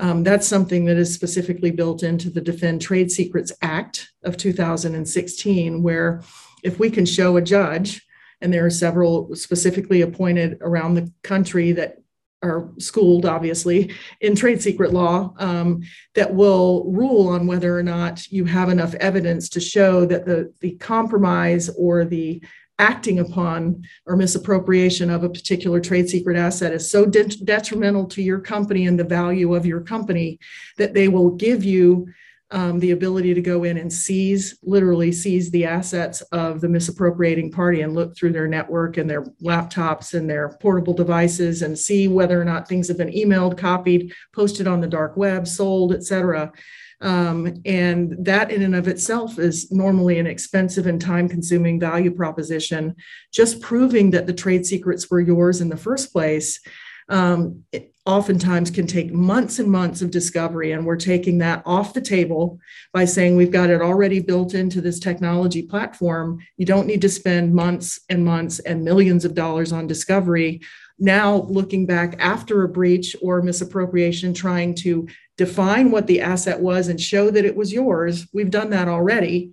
Um, 0.00 0.24
that's 0.24 0.48
something 0.48 0.86
that 0.86 0.96
is 0.96 1.14
specifically 1.14 1.70
built 1.70 2.02
into 2.02 2.30
the 2.30 2.40
Defend 2.40 2.80
Trade 2.80 3.12
Secrets 3.12 3.52
Act 3.62 4.08
of 4.24 4.36
2016, 4.36 5.82
where 5.82 6.22
if 6.64 6.80
we 6.80 6.90
can 6.90 7.04
show 7.04 7.36
a 7.36 7.42
judge, 7.42 8.04
and 8.44 8.52
there 8.52 8.66
are 8.66 8.70
several 8.70 9.34
specifically 9.34 10.02
appointed 10.02 10.58
around 10.60 10.94
the 10.94 11.10
country 11.22 11.72
that 11.72 11.96
are 12.42 12.70
schooled, 12.78 13.24
obviously, 13.24 13.90
in 14.20 14.36
trade 14.36 14.60
secret 14.60 14.92
law 14.92 15.32
um, 15.38 15.80
that 16.14 16.34
will 16.34 16.84
rule 16.92 17.28
on 17.28 17.46
whether 17.46 17.76
or 17.76 17.82
not 17.82 18.30
you 18.30 18.44
have 18.44 18.68
enough 18.68 18.94
evidence 18.96 19.48
to 19.48 19.60
show 19.60 20.04
that 20.04 20.26
the, 20.26 20.52
the 20.60 20.72
compromise 20.72 21.70
or 21.70 22.04
the 22.04 22.44
acting 22.78 23.20
upon 23.20 23.82
or 24.04 24.14
misappropriation 24.14 25.08
of 25.08 25.24
a 25.24 25.30
particular 25.30 25.80
trade 25.80 26.10
secret 26.10 26.36
asset 26.36 26.74
is 26.74 26.90
so 26.90 27.06
de- 27.06 27.24
detrimental 27.24 28.04
to 28.04 28.20
your 28.20 28.40
company 28.40 28.86
and 28.86 28.98
the 28.98 29.04
value 29.04 29.54
of 29.54 29.64
your 29.64 29.80
company 29.80 30.38
that 30.76 30.92
they 30.92 31.08
will 31.08 31.30
give 31.30 31.64
you 31.64 32.06
um, 32.50 32.78
the 32.78 32.92
ability 32.92 33.34
to 33.34 33.40
go 33.40 33.64
in 33.64 33.78
and 33.78 33.92
seize, 33.92 34.58
literally 34.62 35.10
seize 35.12 35.50
the 35.50 35.64
assets 35.64 36.20
of 36.32 36.60
the 36.60 36.68
misappropriating 36.68 37.50
party 37.50 37.80
and 37.80 37.94
look 37.94 38.16
through 38.16 38.32
their 38.32 38.46
network 38.46 38.96
and 38.96 39.08
their 39.08 39.24
laptops 39.42 40.14
and 40.14 40.28
their 40.28 40.50
portable 40.60 40.94
devices 40.94 41.62
and 41.62 41.78
see 41.78 42.06
whether 42.06 42.40
or 42.40 42.44
not 42.44 42.68
things 42.68 42.88
have 42.88 42.98
been 42.98 43.12
emailed, 43.12 43.58
copied, 43.58 44.12
posted 44.34 44.66
on 44.66 44.80
the 44.80 44.86
dark 44.86 45.16
web, 45.16 45.48
sold, 45.48 45.92
et 45.92 46.04
cetera. 46.04 46.52
Um, 47.00 47.54
and 47.64 48.14
that 48.24 48.50
in 48.50 48.62
and 48.62 48.76
of 48.76 48.88
itself 48.88 49.38
is 49.38 49.70
normally 49.72 50.18
an 50.18 50.26
expensive 50.26 50.86
and 50.86 51.00
time 51.00 51.28
consuming 51.28 51.80
value 51.80 52.14
proposition. 52.14 52.94
Just 53.32 53.60
proving 53.60 54.10
that 54.12 54.26
the 54.26 54.32
trade 54.32 54.64
secrets 54.64 55.10
were 55.10 55.20
yours 55.20 55.60
in 55.60 55.68
the 55.68 55.76
first 55.76 56.12
place 56.12 56.60
um, 57.08 57.64
it 57.72 57.93
oftentimes 58.06 58.70
can 58.70 58.86
take 58.86 59.12
months 59.12 59.58
and 59.58 59.70
months 59.70 60.02
of 60.02 60.10
discovery. 60.10 60.72
And 60.72 60.84
we're 60.84 60.96
taking 60.96 61.38
that 61.38 61.62
off 61.64 61.94
the 61.94 62.00
table 62.00 62.58
by 62.92 63.06
saying 63.06 63.36
we've 63.36 63.50
got 63.50 63.70
it 63.70 63.80
already 63.80 64.20
built 64.20 64.54
into 64.54 64.80
this 64.80 65.00
technology 65.00 65.62
platform. 65.62 66.38
You 66.56 66.66
don't 66.66 66.86
need 66.86 67.00
to 67.02 67.08
spend 67.08 67.54
months 67.54 68.00
and 68.10 68.24
months 68.24 68.58
and 68.60 68.84
millions 68.84 69.24
of 69.24 69.34
dollars 69.34 69.72
on 69.72 69.86
discovery. 69.86 70.60
Now, 70.98 71.36
looking 71.48 71.86
back 71.86 72.16
after 72.18 72.62
a 72.62 72.68
breach 72.68 73.16
or 73.22 73.42
misappropriation, 73.42 74.34
trying 74.34 74.74
to 74.76 75.08
define 75.36 75.90
what 75.90 76.06
the 76.06 76.20
asset 76.20 76.60
was 76.60 76.88
and 76.88 77.00
show 77.00 77.30
that 77.30 77.44
it 77.44 77.56
was 77.56 77.72
yours. 77.72 78.28
We've 78.32 78.50
done 78.50 78.70
that 78.70 78.86
already. 78.86 79.52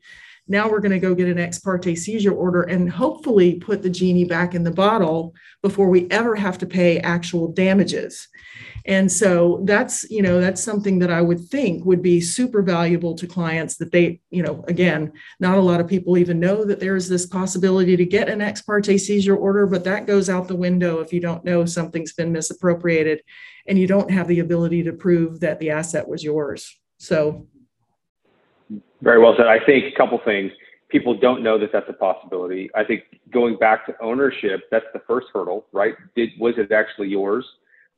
Now 0.51 0.69
we're 0.69 0.81
going 0.81 0.91
to 0.91 0.99
go 0.99 1.15
get 1.15 1.29
an 1.29 1.39
ex 1.39 1.59
parte 1.59 1.95
seizure 1.95 2.33
order 2.33 2.63
and 2.63 2.91
hopefully 2.91 3.55
put 3.55 3.81
the 3.81 3.89
genie 3.89 4.25
back 4.25 4.53
in 4.53 4.65
the 4.65 4.71
bottle 4.71 5.33
before 5.61 5.89
we 5.89 6.09
ever 6.11 6.35
have 6.35 6.57
to 6.57 6.65
pay 6.65 6.99
actual 6.99 7.53
damages. 7.53 8.27
And 8.85 9.09
so 9.09 9.61
that's, 9.63 10.09
you 10.09 10.21
know, 10.21 10.41
that's 10.41 10.61
something 10.61 10.99
that 10.99 11.09
I 11.09 11.21
would 11.21 11.39
think 11.47 11.85
would 11.85 12.01
be 12.01 12.19
super 12.19 12.61
valuable 12.61 13.15
to 13.15 13.27
clients 13.27 13.77
that 13.77 13.93
they, 13.93 14.19
you 14.29 14.43
know, 14.43 14.65
again, 14.67 15.13
not 15.39 15.57
a 15.57 15.61
lot 15.61 15.79
of 15.79 15.87
people 15.87 16.17
even 16.17 16.39
know 16.39 16.65
that 16.65 16.81
there 16.81 16.97
is 16.97 17.07
this 17.07 17.25
possibility 17.25 17.95
to 17.95 18.05
get 18.05 18.27
an 18.27 18.41
ex 18.41 18.61
parte 18.61 18.97
seizure 18.97 19.37
order, 19.37 19.65
but 19.67 19.85
that 19.85 20.05
goes 20.05 20.29
out 20.29 20.49
the 20.49 20.55
window 20.55 20.99
if 20.99 21.13
you 21.13 21.21
don't 21.21 21.45
know 21.45 21.63
something's 21.63 22.11
been 22.11 22.33
misappropriated 22.33 23.21
and 23.67 23.79
you 23.79 23.87
don't 23.87 24.11
have 24.11 24.27
the 24.27 24.39
ability 24.39 24.83
to 24.83 24.91
prove 24.91 25.39
that 25.39 25.59
the 25.59 25.69
asset 25.69 26.09
was 26.09 26.25
yours. 26.25 26.77
So 26.97 27.47
very 29.01 29.19
well 29.19 29.33
said. 29.37 29.47
I 29.47 29.63
think 29.65 29.93
a 29.93 29.97
couple 29.97 30.19
things. 30.23 30.51
People 30.89 31.17
don't 31.17 31.41
know 31.41 31.57
that 31.57 31.69
that's 31.71 31.89
a 31.89 31.93
possibility. 31.93 32.69
I 32.75 32.83
think 32.83 33.03
going 33.31 33.57
back 33.57 33.85
to 33.85 33.93
ownership, 34.01 34.61
that's 34.69 34.85
the 34.93 35.01
first 35.07 35.27
hurdle, 35.33 35.65
right? 35.71 35.93
Did 36.15 36.29
was 36.37 36.55
it 36.57 36.71
actually 36.71 37.07
yours? 37.07 37.45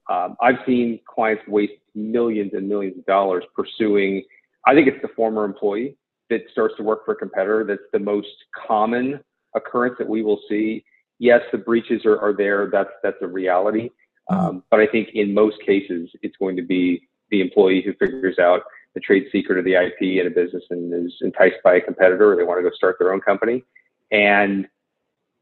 Um, 0.09 0.35
I've 0.41 0.57
seen 0.65 0.99
clients 1.07 1.43
waste 1.47 1.73
millions 1.95 2.51
and 2.53 2.67
millions 2.67 2.97
of 2.97 3.05
dollars 3.05 3.43
pursuing. 3.55 4.23
I 4.67 4.73
think 4.73 4.87
it's 4.87 5.01
the 5.01 5.09
former 5.15 5.43
employee 5.43 5.97
that 6.29 6.41
starts 6.51 6.75
to 6.77 6.83
work 6.83 7.05
for 7.05 7.13
a 7.13 7.15
competitor. 7.15 7.63
That's 7.67 7.81
the 7.91 7.99
most 7.99 8.27
common 8.67 9.19
occurrence 9.55 9.95
that 9.99 10.07
we 10.07 10.23
will 10.23 10.39
see. 10.49 10.83
Yes, 11.19 11.41
the 11.51 11.57
breaches 11.57 12.05
are, 12.05 12.19
are 12.19 12.33
there. 12.33 12.69
That's 12.71 12.89
that's 13.01 13.17
a 13.21 13.27
reality. 13.27 13.89
Mm-hmm. 14.29 14.35
Um, 14.35 14.63
but 14.69 14.79
I 14.79 14.87
think 14.87 15.09
in 15.13 15.33
most 15.33 15.57
cases, 15.65 16.09
it's 16.21 16.35
going 16.37 16.55
to 16.57 16.63
be 16.63 17.07
the 17.29 17.41
employee 17.41 17.81
who 17.83 17.93
figures 17.93 18.39
out 18.39 18.61
the 18.93 18.99
trade 18.99 19.25
secret 19.31 19.57
or 19.57 19.63
the 19.63 19.73
IP 19.73 20.19
in 20.19 20.27
a 20.27 20.29
business 20.29 20.63
and 20.69 20.93
is 21.05 21.13
enticed 21.21 21.55
by 21.63 21.75
a 21.75 21.81
competitor 21.81 22.33
or 22.33 22.35
they 22.35 22.43
want 22.43 22.59
to 22.63 22.69
go 22.69 22.73
start 22.75 22.97
their 22.99 23.13
own 23.13 23.21
company. 23.21 23.63
And 24.11 24.67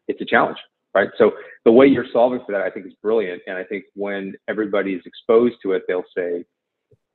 it's 0.07 0.21
a 0.21 0.25
challenge, 0.25 0.57
right? 0.95 1.09
So 1.17 1.31
the 1.65 1.71
way 1.71 1.87
you're 1.87 2.05
solving 2.11 2.39
for 2.45 2.51
that, 2.53 2.61
I 2.61 2.69
think 2.69 2.85
is 2.85 2.93
brilliant. 3.01 3.41
And 3.47 3.57
I 3.57 3.63
think 3.63 3.85
when 3.93 4.35
everybody 4.47 4.93
is 4.93 5.01
exposed 5.05 5.55
to 5.63 5.73
it, 5.73 5.83
they'll 5.87 6.03
say, 6.15 6.45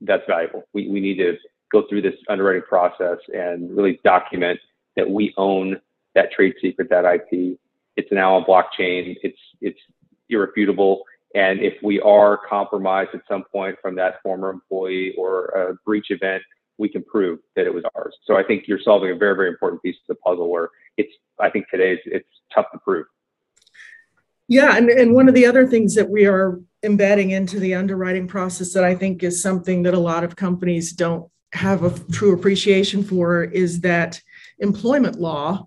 that's 0.02 0.22
valuable. 0.28 0.64
We, 0.74 0.88
we 0.88 1.00
need 1.00 1.16
to 1.18 1.36
go 1.72 1.84
through 1.88 2.02
this 2.02 2.14
underwriting 2.28 2.62
process 2.68 3.18
and 3.32 3.74
really 3.74 3.98
document 4.04 4.60
that 4.96 5.08
we 5.08 5.32
own 5.36 5.80
that 6.14 6.30
trade 6.32 6.54
secret, 6.60 6.88
that 6.90 7.04
IP. 7.04 7.58
It's 7.96 8.12
now 8.12 8.36
on 8.36 8.44
blockchain. 8.44 9.16
It's, 9.22 9.38
it's 9.60 9.78
irrefutable. 10.28 11.04
And 11.34 11.60
if 11.60 11.74
we 11.82 12.00
are 12.00 12.38
compromised 12.48 13.10
at 13.14 13.20
some 13.28 13.44
point 13.52 13.76
from 13.82 13.94
that 13.96 14.22
former 14.22 14.50
employee 14.50 15.14
or 15.18 15.46
a 15.46 15.74
breach 15.84 16.10
event, 16.10 16.42
we 16.78 16.88
can 16.88 17.02
prove 17.04 17.38
that 17.56 17.66
it 17.66 17.74
was 17.74 17.84
ours. 17.94 18.14
So 18.24 18.36
I 18.36 18.42
think 18.42 18.68
you're 18.68 18.80
solving 18.80 19.10
a 19.10 19.16
very, 19.16 19.34
very 19.34 19.48
important 19.48 19.82
piece 19.82 19.96
of 20.08 20.16
the 20.16 20.20
puzzle 20.20 20.50
where 20.50 20.70
it's, 20.96 21.12
I 21.40 21.50
think 21.50 21.68
today 21.68 21.92
it's, 21.92 22.02
it's 22.06 22.28
tough 22.54 22.66
to 22.72 22.78
prove. 22.78 23.06
Yeah, 24.48 24.76
and, 24.76 24.88
and 24.88 25.12
one 25.14 25.28
of 25.28 25.34
the 25.34 25.46
other 25.46 25.66
things 25.66 25.94
that 25.96 26.08
we 26.08 26.26
are 26.26 26.60
embedding 26.82 27.30
into 27.30 27.58
the 27.58 27.74
underwriting 27.74 28.28
process 28.28 28.72
that 28.74 28.84
I 28.84 28.94
think 28.94 29.22
is 29.22 29.42
something 29.42 29.82
that 29.82 29.94
a 29.94 29.98
lot 29.98 30.22
of 30.22 30.36
companies 30.36 30.92
don't 30.92 31.28
have 31.52 31.82
a 31.82 31.98
true 32.12 32.32
appreciation 32.32 33.02
for 33.02 33.44
is 33.44 33.80
that 33.80 34.20
employment 34.58 35.18
law 35.20 35.66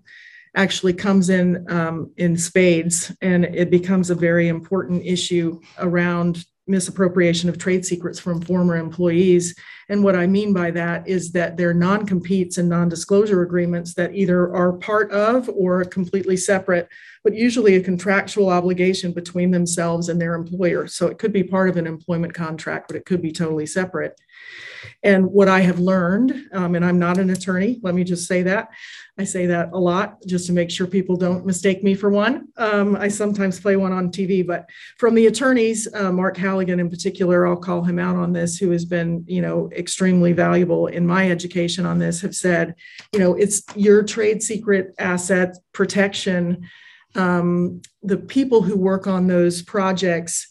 actually 0.56 0.92
comes 0.92 1.30
in 1.30 1.70
um, 1.70 2.12
in 2.16 2.36
spades 2.36 3.12
and 3.22 3.44
it 3.44 3.70
becomes 3.70 4.10
a 4.10 4.14
very 4.14 4.48
important 4.48 5.04
issue 5.04 5.60
around 5.78 6.44
misappropriation 6.70 7.48
of 7.48 7.58
trade 7.58 7.84
secrets 7.84 8.18
from 8.18 8.40
former 8.40 8.76
employees. 8.76 9.54
And 9.88 10.04
what 10.04 10.14
I 10.14 10.26
mean 10.26 10.52
by 10.52 10.70
that 10.70 11.06
is 11.06 11.32
that 11.32 11.56
they're 11.56 11.74
non 11.74 12.06
competes 12.06 12.58
and 12.58 12.68
non 12.68 12.88
disclosure 12.88 13.42
agreements 13.42 13.94
that 13.94 14.14
either 14.14 14.54
are 14.54 14.72
part 14.72 15.10
of 15.10 15.50
or 15.50 15.84
completely 15.84 16.36
separate, 16.36 16.88
but 17.24 17.34
usually 17.34 17.74
a 17.74 17.82
contractual 17.82 18.48
obligation 18.48 19.12
between 19.12 19.50
themselves 19.50 20.08
and 20.08 20.20
their 20.20 20.34
employer. 20.34 20.86
So 20.86 21.08
it 21.08 21.18
could 21.18 21.32
be 21.32 21.42
part 21.42 21.68
of 21.68 21.76
an 21.76 21.86
employment 21.86 22.34
contract, 22.34 22.86
but 22.88 22.96
it 22.96 23.04
could 23.04 23.20
be 23.20 23.32
totally 23.32 23.66
separate. 23.66 24.18
And 25.02 25.26
what 25.26 25.48
I 25.48 25.60
have 25.60 25.78
learned, 25.78 26.48
um, 26.52 26.74
and 26.74 26.84
I'm 26.84 26.98
not 26.98 27.16
an 27.18 27.30
attorney, 27.30 27.80
let 27.82 27.94
me 27.94 28.04
just 28.04 28.28
say 28.28 28.42
that. 28.42 28.68
I 29.18 29.24
say 29.24 29.46
that 29.46 29.70
a 29.72 29.78
lot 29.78 30.22
just 30.26 30.46
to 30.46 30.52
make 30.52 30.70
sure 30.70 30.86
people 30.86 31.16
don't 31.16 31.46
mistake 31.46 31.82
me 31.82 31.94
for 31.94 32.10
one. 32.10 32.48
Um, 32.58 32.96
I 32.96 33.08
sometimes 33.08 33.60
play 33.60 33.76
one 33.76 33.92
on 33.92 34.10
TV, 34.10 34.46
but 34.46 34.68
from 34.98 35.14
the 35.14 35.26
attorneys, 35.26 35.88
uh, 35.94 36.12
Mark 36.12 36.36
Halligan 36.36 36.80
in 36.80 36.90
particular, 36.90 37.46
I'll 37.46 37.56
call 37.56 37.82
him 37.82 37.98
out 37.98 38.16
on 38.16 38.32
this, 38.32 38.58
who 38.58 38.70
has 38.70 38.84
been, 38.84 39.24
you 39.26 39.40
know, 39.40 39.70
extremely 39.72 40.32
valuable 40.32 40.86
in 40.86 41.06
my 41.06 41.30
education 41.30 41.86
on 41.86 41.98
this, 41.98 42.20
have 42.20 42.34
said, 42.34 42.74
you 43.12 43.20
know, 43.20 43.34
it's 43.34 43.62
your 43.74 44.02
trade 44.02 44.42
secret 44.42 44.94
asset 44.98 45.56
protection. 45.72 46.68
Um, 47.14 47.80
the 48.02 48.18
people 48.18 48.62
who 48.62 48.76
work 48.76 49.06
on 49.06 49.26
those 49.26 49.62
projects 49.62 50.46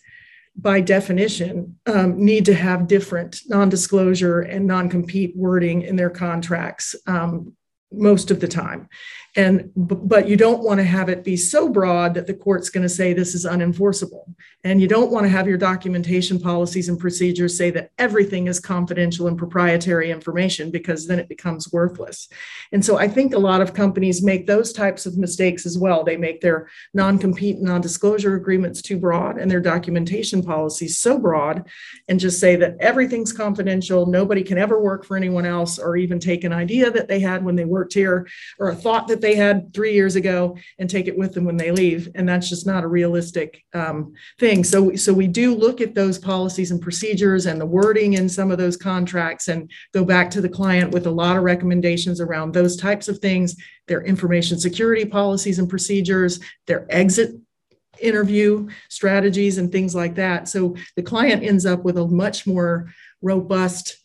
by 0.61 0.81
definition, 0.81 1.77
um, 1.85 2.23
need 2.23 2.45
to 2.45 2.53
have 2.53 2.87
different 2.87 3.41
non 3.47 3.69
disclosure 3.69 4.41
and 4.41 4.67
non 4.67 4.89
compete 4.89 5.35
wording 5.35 5.81
in 5.83 5.95
their 5.95 6.09
contracts 6.09 6.95
um, 7.07 7.53
most 7.91 8.29
of 8.29 8.39
the 8.39 8.47
time 8.47 8.87
and 9.35 9.71
but 9.75 10.27
you 10.27 10.35
don't 10.35 10.63
want 10.63 10.79
to 10.79 10.83
have 10.83 11.09
it 11.09 11.23
be 11.23 11.37
so 11.37 11.69
broad 11.69 12.13
that 12.15 12.27
the 12.27 12.33
court's 12.33 12.69
going 12.69 12.83
to 12.83 12.89
say 12.89 13.13
this 13.13 13.35
is 13.35 13.45
unenforceable. 13.45 14.33
And 14.63 14.81
you 14.81 14.87
don't 14.87 15.11
want 15.11 15.23
to 15.23 15.29
have 15.29 15.47
your 15.47 15.57
documentation 15.57 16.39
policies 16.39 16.89
and 16.89 16.99
procedures 16.99 17.57
say 17.57 17.69
that 17.71 17.91
everything 17.97 18.47
is 18.47 18.59
confidential 18.59 19.27
and 19.27 19.37
proprietary 19.37 20.11
information 20.11 20.69
because 20.69 21.07
then 21.07 21.19
it 21.19 21.29
becomes 21.29 21.71
worthless. 21.71 22.27
And 22.71 22.83
so 22.83 22.97
i 22.97 23.07
think 23.07 23.33
a 23.33 23.39
lot 23.39 23.61
of 23.61 23.73
companies 23.73 24.21
make 24.21 24.47
those 24.47 24.73
types 24.73 25.05
of 25.05 25.17
mistakes 25.17 25.65
as 25.65 25.77
well. 25.77 26.03
They 26.03 26.17
make 26.17 26.41
their 26.41 26.69
non-compete 26.93 27.57
and 27.57 27.65
non-disclosure 27.65 28.35
agreements 28.35 28.81
too 28.81 28.97
broad 28.97 29.37
and 29.37 29.49
their 29.49 29.61
documentation 29.61 30.43
policies 30.43 30.97
so 30.97 31.17
broad 31.19 31.67
and 32.07 32.19
just 32.19 32.39
say 32.39 32.55
that 32.57 32.75
everything's 32.79 33.31
confidential 33.31 34.05
nobody 34.05 34.43
can 34.43 34.57
ever 34.57 34.81
work 34.81 35.05
for 35.05 35.15
anyone 35.15 35.45
else 35.45 35.77
or 35.79 35.95
even 35.95 36.19
take 36.19 36.43
an 36.43 36.53
idea 36.53 36.91
that 36.91 37.07
they 37.07 37.19
had 37.19 37.43
when 37.43 37.55
they 37.55 37.65
worked 37.65 37.93
here 37.93 38.27
or 38.59 38.69
a 38.69 38.75
thought 38.75 39.07
that 39.07 39.18
that 39.19 39.27
they 39.27 39.35
had 39.35 39.73
three 39.73 39.93
years 39.93 40.15
ago 40.15 40.57
and 40.77 40.89
take 40.89 41.07
it 41.07 41.17
with 41.17 41.33
them 41.33 41.45
when 41.45 41.57
they 41.57 41.71
leave. 41.71 42.09
And 42.15 42.27
that's 42.27 42.47
just 42.47 42.65
not 42.65 42.83
a 42.83 42.87
realistic 42.87 43.63
um, 43.73 44.13
thing. 44.39 44.63
So, 44.63 44.95
so 44.95 45.13
we 45.13 45.27
do 45.27 45.53
look 45.53 45.81
at 45.81 45.93
those 45.93 46.17
policies 46.17 46.71
and 46.71 46.81
procedures 46.81 47.45
and 47.45 47.59
the 47.59 47.65
wording 47.65 48.13
in 48.13 48.29
some 48.29 48.51
of 48.51 48.57
those 48.57 48.77
contracts 48.77 49.49
and 49.49 49.69
go 49.93 50.05
back 50.05 50.31
to 50.31 50.41
the 50.41 50.49
client 50.49 50.91
with 50.91 51.05
a 51.05 51.11
lot 51.11 51.37
of 51.37 51.43
recommendations 51.43 52.21
around 52.21 52.53
those 52.53 52.77
types 52.77 53.07
of 53.07 53.19
things, 53.19 53.55
their 53.87 54.03
information 54.03 54.57
security 54.59 55.05
policies 55.05 55.59
and 55.59 55.69
procedures, 55.69 56.39
their 56.65 56.85
exit 56.89 57.35
interview 57.99 58.69
strategies 58.87 59.57
and 59.57 59.71
things 59.71 59.93
like 59.93 60.15
that. 60.15 60.47
So 60.47 60.75
the 60.95 61.03
client 61.03 61.43
ends 61.43 61.65
up 61.65 61.83
with 61.83 61.97
a 61.97 62.07
much 62.07 62.47
more 62.47 62.93
robust 63.21 63.97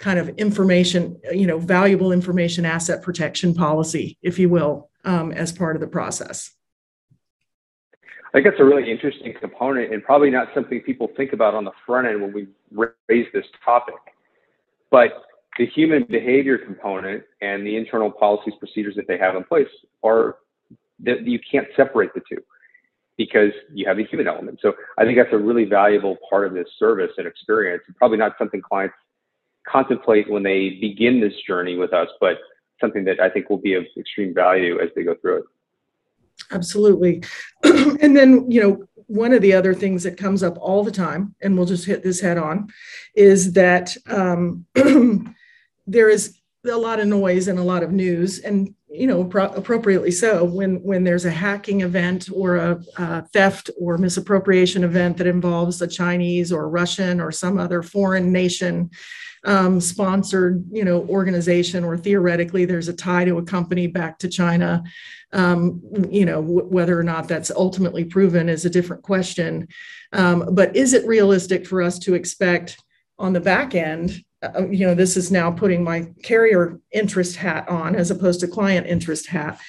kind 0.00 0.18
of 0.18 0.30
information, 0.30 1.20
you 1.30 1.46
know, 1.46 1.58
valuable 1.58 2.10
information 2.10 2.64
asset 2.64 3.02
protection 3.02 3.54
policy, 3.54 4.18
if 4.22 4.38
you 4.38 4.48
will, 4.48 4.90
um, 5.04 5.30
as 5.30 5.52
part 5.52 5.76
of 5.76 5.80
the 5.80 5.86
process. 5.86 6.50
I 7.94 8.32
think 8.32 8.46
that's 8.46 8.60
a 8.60 8.64
really 8.64 8.90
interesting 8.90 9.34
component 9.38 9.92
and 9.92 10.02
probably 10.02 10.30
not 10.30 10.48
something 10.54 10.80
people 10.80 11.10
think 11.16 11.32
about 11.32 11.54
on 11.54 11.64
the 11.64 11.72
front 11.84 12.06
end 12.06 12.22
when 12.22 12.32
we 12.32 12.46
raise 13.08 13.26
this 13.34 13.44
topic. 13.64 13.96
But 14.90 15.24
the 15.58 15.66
human 15.66 16.04
behavior 16.04 16.56
component 16.56 17.24
and 17.42 17.66
the 17.66 17.76
internal 17.76 18.10
policies, 18.10 18.54
procedures 18.58 18.94
that 18.96 19.06
they 19.06 19.18
have 19.18 19.34
in 19.36 19.44
place 19.44 19.68
are 20.02 20.36
that 21.00 21.26
you 21.26 21.40
can't 21.50 21.66
separate 21.76 22.14
the 22.14 22.22
two 22.28 22.40
because 23.18 23.50
you 23.74 23.86
have 23.86 23.98
the 23.98 24.04
human 24.04 24.28
element. 24.28 24.60
So 24.62 24.74
I 24.96 25.04
think 25.04 25.18
that's 25.18 25.32
a 25.32 25.38
really 25.38 25.64
valuable 25.64 26.16
part 26.28 26.46
of 26.46 26.54
this 26.54 26.68
service 26.78 27.10
and 27.18 27.26
experience. 27.26 27.82
and 27.86 27.96
Probably 27.96 28.16
not 28.16 28.36
something 28.38 28.62
clients 28.62 28.94
contemplate 29.70 30.30
when 30.30 30.42
they 30.42 30.78
begin 30.80 31.20
this 31.20 31.34
journey 31.46 31.76
with 31.76 31.92
us, 31.92 32.08
but 32.20 32.38
something 32.80 33.04
that 33.04 33.20
I 33.20 33.28
think 33.28 33.50
will 33.50 33.58
be 33.58 33.74
of 33.74 33.84
extreme 33.98 34.34
value 34.34 34.80
as 34.80 34.88
they 34.96 35.02
go 35.02 35.14
through 35.20 35.38
it. 35.38 35.44
Absolutely. 36.50 37.22
and 37.64 38.16
then, 38.16 38.50
you 38.50 38.62
know, 38.62 38.84
one 39.06 39.32
of 39.32 39.42
the 39.42 39.52
other 39.52 39.74
things 39.74 40.02
that 40.04 40.16
comes 40.16 40.42
up 40.42 40.56
all 40.58 40.84
the 40.84 40.90
time, 40.90 41.34
and 41.42 41.56
we'll 41.56 41.66
just 41.66 41.84
hit 41.84 42.02
this 42.02 42.20
head 42.20 42.38
on, 42.38 42.68
is 43.14 43.52
that 43.52 43.96
um, 44.08 44.64
there 45.86 46.08
is 46.08 46.39
a 46.64 46.76
lot 46.76 47.00
of 47.00 47.06
noise 47.06 47.48
and 47.48 47.58
a 47.58 47.62
lot 47.64 47.82
of 47.82 47.92
news, 47.92 48.38
and 48.40 48.74
you 48.88 49.06
know, 49.06 49.24
pro- 49.24 49.52
appropriately 49.52 50.10
so, 50.10 50.44
when 50.44 50.82
when 50.82 51.04
there's 51.04 51.24
a 51.24 51.30
hacking 51.30 51.80
event 51.82 52.28
or 52.32 52.56
a, 52.56 53.26
theft 53.32 53.70
or 53.80 53.96
misappropriation 53.96 54.84
event 54.84 55.16
that 55.16 55.26
involves 55.26 55.80
a 55.80 55.86
Chinese 55.86 56.52
or 56.52 56.68
Russian 56.68 57.20
or 57.20 57.30
some 57.30 57.58
other 57.58 57.82
foreign 57.82 58.32
nation 58.32 58.90
um, 59.44 59.80
sponsored, 59.80 60.64
you 60.70 60.84
know, 60.84 61.06
organization, 61.08 61.84
or 61.84 61.96
theoretically 61.96 62.64
there's 62.64 62.88
a 62.88 62.92
tie 62.92 63.24
to 63.24 63.38
a 63.38 63.44
company 63.44 63.86
back 63.86 64.18
to 64.18 64.28
China. 64.28 64.82
Um, 65.32 65.80
you 66.10 66.26
know, 66.26 66.42
w- 66.42 66.66
whether 66.66 66.98
or 66.98 67.04
not 67.04 67.28
that's 67.28 67.52
ultimately 67.52 68.04
proven 68.04 68.48
is 68.48 68.64
a 68.64 68.70
different 68.70 69.02
question. 69.02 69.68
Um, 70.12 70.48
but 70.52 70.74
is 70.74 70.92
it 70.92 71.06
realistic 71.06 71.66
for 71.66 71.80
us 71.80 71.98
to 72.00 72.14
expect 72.14 72.76
on 73.18 73.32
the 73.32 73.40
back 73.40 73.74
end? 73.74 74.24
Uh, 74.42 74.66
you 74.68 74.86
know, 74.86 74.94
this 74.94 75.16
is 75.16 75.30
now 75.30 75.50
putting 75.50 75.84
my 75.84 76.08
carrier 76.22 76.80
interest 76.92 77.36
hat 77.36 77.68
on 77.68 77.94
as 77.94 78.10
opposed 78.10 78.40
to 78.40 78.48
client 78.48 78.86
interest 78.86 79.26
hat 79.26 79.60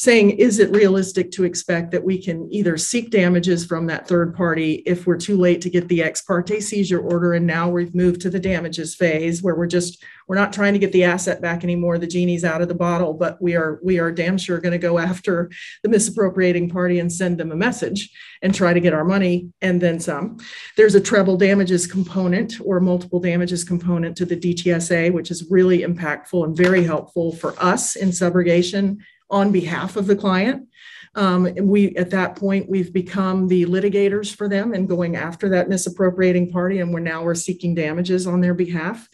saying, 0.00 0.30
is 0.30 0.58
it 0.58 0.74
realistic 0.74 1.30
to 1.30 1.44
expect 1.44 1.90
that 1.90 2.02
we 2.02 2.16
can 2.16 2.50
either 2.50 2.78
seek 2.78 3.10
damages 3.10 3.66
from 3.66 3.86
that 3.86 4.08
third 4.08 4.34
party 4.34 4.82
if 4.86 5.06
we're 5.06 5.14
too 5.14 5.36
late 5.36 5.60
to 5.60 5.68
get 5.68 5.86
the 5.88 6.02
ex 6.02 6.22
parte 6.22 6.58
seizure 6.58 7.00
order 7.00 7.34
and 7.34 7.46
now 7.46 7.68
we've 7.68 7.94
moved 7.94 8.18
to 8.18 8.30
the 8.30 8.40
damages 8.40 8.94
phase 8.94 9.42
where 9.42 9.54
we're 9.54 9.66
just 9.66 10.02
we're 10.26 10.36
not 10.36 10.54
trying 10.54 10.72
to 10.72 10.78
get 10.78 10.90
the 10.92 11.04
asset 11.04 11.42
back 11.42 11.64
anymore 11.64 11.98
the 11.98 12.06
genie's 12.06 12.44
out 12.44 12.62
of 12.62 12.68
the 12.68 12.74
bottle 12.74 13.12
but 13.12 13.42
we 13.42 13.54
are 13.54 13.78
we 13.82 13.98
are 13.98 14.10
damn 14.10 14.38
sure 14.38 14.58
going 14.58 14.72
to 14.72 14.78
go 14.78 14.98
after 14.98 15.50
the 15.82 15.88
misappropriating 15.90 16.70
party 16.70 16.98
and 16.98 17.12
send 17.12 17.36
them 17.36 17.52
a 17.52 17.56
message 17.56 18.10
and 18.40 18.54
try 18.54 18.72
to 18.72 18.80
get 18.80 18.94
our 18.94 19.04
money 19.04 19.50
and 19.60 19.82
then 19.82 20.00
some. 20.00 20.38
There's 20.78 20.94
a 20.94 21.00
treble 21.00 21.36
damages 21.36 21.86
component 21.86 22.54
or 22.64 22.80
multiple 22.80 23.20
damages 23.20 23.64
component 23.64 24.16
to 24.16 24.24
the 24.24 24.36
DTSA 24.36 25.12
which 25.12 25.30
is 25.30 25.46
really 25.50 25.80
impactful 25.80 26.42
and 26.42 26.56
very 26.56 26.84
helpful 26.84 27.32
for 27.36 27.54
us 27.62 27.96
in 27.96 28.08
subrogation 28.08 28.96
on 29.30 29.52
behalf 29.52 29.96
of 29.96 30.06
the 30.06 30.16
client. 30.16 30.68
Um, 31.14 31.52
we 31.62 31.96
at 31.96 32.10
that 32.10 32.36
point 32.36 32.70
we've 32.70 32.92
become 32.92 33.48
the 33.48 33.66
litigators 33.66 34.34
for 34.34 34.48
them 34.48 34.74
and 34.74 34.88
going 34.88 35.16
after 35.16 35.48
that 35.48 35.68
misappropriating 35.68 36.52
party, 36.52 36.78
and 36.78 36.92
we're 36.92 37.00
now 37.00 37.24
we're 37.24 37.34
seeking 37.34 37.74
damages 37.74 38.26
on 38.26 38.40
their 38.40 38.54
behalf. 38.54 39.08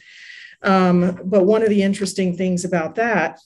Um, 0.62 1.18
but 1.24 1.44
one 1.44 1.62
of 1.62 1.70
the 1.70 1.82
interesting 1.82 2.36
things 2.36 2.64
about 2.64 2.96
that 2.96 3.40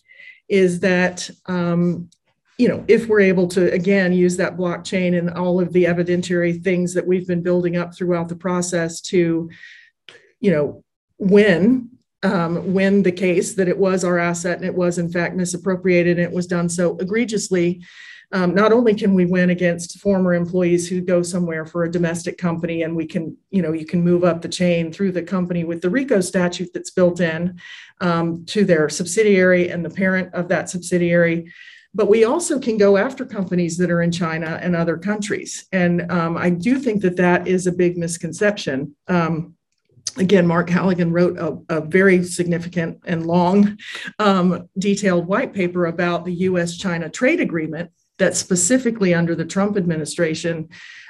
is 0.48 0.80
that 0.80 1.30
um, 1.46 2.10
you 2.58 2.68
know 2.68 2.84
if 2.88 3.06
we're 3.06 3.20
able 3.20 3.46
to 3.48 3.72
again 3.72 4.12
use 4.12 4.36
that 4.36 4.56
blockchain 4.56 5.16
and 5.16 5.30
all 5.30 5.60
of 5.60 5.72
the 5.72 5.84
evidentiary 5.84 6.62
things 6.62 6.92
that 6.94 7.06
we've 7.06 7.28
been 7.28 7.42
building 7.42 7.76
up 7.76 7.94
throughout 7.94 8.28
the 8.28 8.36
process 8.36 9.00
to 9.00 9.48
you 10.40 10.50
know 10.50 10.84
win 11.18 11.88
um, 12.22 12.72
win 12.72 13.02
the 13.02 13.12
case 13.12 13.54
that 13.54 13.68
it 13.68 13.78
was 13.78 14.04
our 14.04 14.18
asset 14.18 14.56
and 14.56 14.66
it 14.66 14.74
was 14.74 14.98
in 14.98 15.10
fact 15.10 15.34
misappropriated 15.34 16.18
and 16.18 16.26
it 16.26 16.34
was 16.34 16.46
done 16.46 16.68
so 16.68 16.96
egregiously 16.98 17.82
um, 18.32 18.54
not 18.54 18.72
only 18.72 18.94
can 18.94 19.14
we 19.14 19.26
win 19.26 19.50
against 19.50 19.98
former 19.98 20.34
employees 20.34 20.88
who 20.88 21.00
go 21.00 21.20
somewhere 21.22 21.66
for 21.66 21.82
a 21.82 21.90
domestic 21.90 22.38
company 22.38 22.82
and 22.82 22.94
we 22.94 23.06
can 23.06 23.36
you 23.50 23.62
know 23.62 23.72
you 23.72 23.84
can 23.84 24.02
move 24.02 24.22
up 24.24 24.40
the 24.40 24.48
chain 24.48 24.92
through 24.92 25.12
the 25.12 25.22
company 25.22 25.64
with 25.64 25.80
the 25.80 25.90
rico 25.90 26.20
statute 26.20 26.70
that's 26.72 26.90
built 26.90 27.20
in 27.20 27.58
um, 28.00 28.44
to 28.46 28.64
their 28.64 28.88
subsidiary 28.88 29.70
and 29.70 29.84
the 29.84 29.90
parent 29.90 30.32
of 30.34 30.48
that 30.48 30.70
subsidiary. 30.70 31.52
But 31.92 32.08
we 32.08 32.22
also 32.22 32.60
can 32.60 32.78
go 32.78 32.96
after 32.96 33.26
companies 33.26 33.76
that 33.78 33.90
are 33.90 34.02
in 34.02 34.12
china 34.12 34.60
and 34.62 34.76
other 34.76 34.96
countries. 34.96 35.66
And 35.72 36.10
um, 36.12 36.36
i 36.36 36.50
do 36.50 36.78
think 36.78 37.02
that 37.02 37.16
that 37.16 37.48
is 37.48 37.66
a 37.66 37.72
big 37.72 37.98
misconception. 37.98 38.94
Um, 39.08 39.56
again, 40.16 40.46
Mark 40.46 40.68
Halligan 40.68 41.12
wrote 41.12 41.38
a, 41.38 41.76
a 41.76 41.80
very 41.80 42.22
significant 42.24 43.00
and 43.04 43.26
long, 43.26 43.78
um, 44.18 44.68
detailed 44.78 45.26
white 45.26 45.52
paper 45.52 45.86
about 45.86 46.24
the 46.24 46.34
US 46.34 46.76
China 46.76 47.08
trade 47.08 47.40
agreement 47.40 47.90
that 48.18 48.36
specifically 48.36 49.14
under 49.14 49.34
the 49.34 49.44
Trump 49.44 49.76
administration 49.76 50.68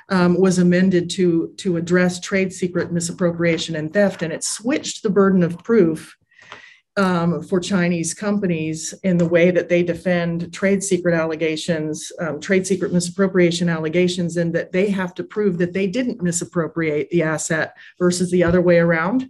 um, 0.09 0.39
was 0.39 0.59
amended 0.59 1.11
to, 1.11 1.53
to 1.59 1.77
address 1.77 2.21
trade 2.21 2.53
secret 2.53 2.93
misappropriation 2.93 3.77
and 3.77 3.93
theft. 3.93 4.23
And 4.23 4.33
it 4.33 4.45
switched 4.45 5.03
the 5.03 5.11
burden 5.11 5.43
of 5.43 5.63
proof 5.63 6.17
um, 6.97 7.43
for 7.43 7.61
Chinese 7.61 8.15
companies 8.15 8.95
in 9.05 9.17
the 9.17 9.29
way 9.29 9.51
that 9.51 9.69
they 9.69 9.83
defend 9.83 10.53
trade 10.53 10.83
secret 10.83 11.15
allegations, 11.15 12.11
um, 12.21 12.41
trade 12.41 12.67
secret 12.67 12.93
misappropriation 12.93 13.69
allegations, 13.69 14.37
and 14.37 14.55
that 14.55 14.73
they 14.73 14.91
have 14.91 15.15
to 15.15 15.25
prove 15.25 15.59
that 15.59 15.73
they 15.73 15.87
didn't 15.87 16.23
misappropriate 16.23 17.09
the 17.11 17.23
asset 17.23 17.77
versus 17.99 18.31
the 18.31 18.45
other 18.45 18.61
way 18.61 18.79
around. 18.79 19.29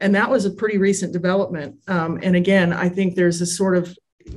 And 0.00 0.14
that 0.14 0.30
was 0.30 0.44
a 0.44 0.50
pretty 0.50 0.78
recent 0.78 1.12
development. 1.12 1.76
Um, 1.88 2.18
and 2.22 2.34
again, 2.34 2.72
I 2.72 2.88
think 2.88 3.14
there's 3.14 3.40
a 3.40 3.46
sort 3.46 3.76
of 3.76 3.96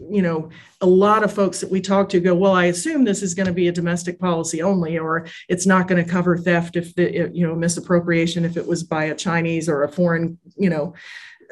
you 0.09 0.21
know, 0.21 0.49
a 0.81 0.85
lot 0.85 1.23
of 1.23 1.33
folks 1.33 1.59
that 1.59 1.69
we 1.69 1.81
talk 1.81 2.09
to 2.09 2.19
go, 2.19 2.35
well, 2.35 2.53
I 2.53 2.65
assume 2.65 3.03
this 3.03 3.21
is 3.21 3.33
going 3.33 3.47
to 3.47 3.53
be 3.53 3.67
a 3.67 3.71
domestic 3.71 4.19
policy 4.19 4.61
only, 4.61 4.97
or 4.97 5.27
it's 5.47 5.65
not 5.65 5.87
going 5.87 6.03
to 6.03 6.09
cover 6.09 6.37
theft 6.37 6.75
if 6.75 6.95
the, 6.95 7.29
you 7.33 7.45
know, 7.45 7.55
misappropriation 7.55 8.45
if 8.45 8.57
it 8.57 8.65
was 8.65 8.83
by 8.83 9.05
a 9.05 9.15
Chinese 9.15 9.69
or 9.69 9.83
a 9.83 9.91
foreign, 9.91 10.37
you 10.55 10.69
know, 10.69 10.93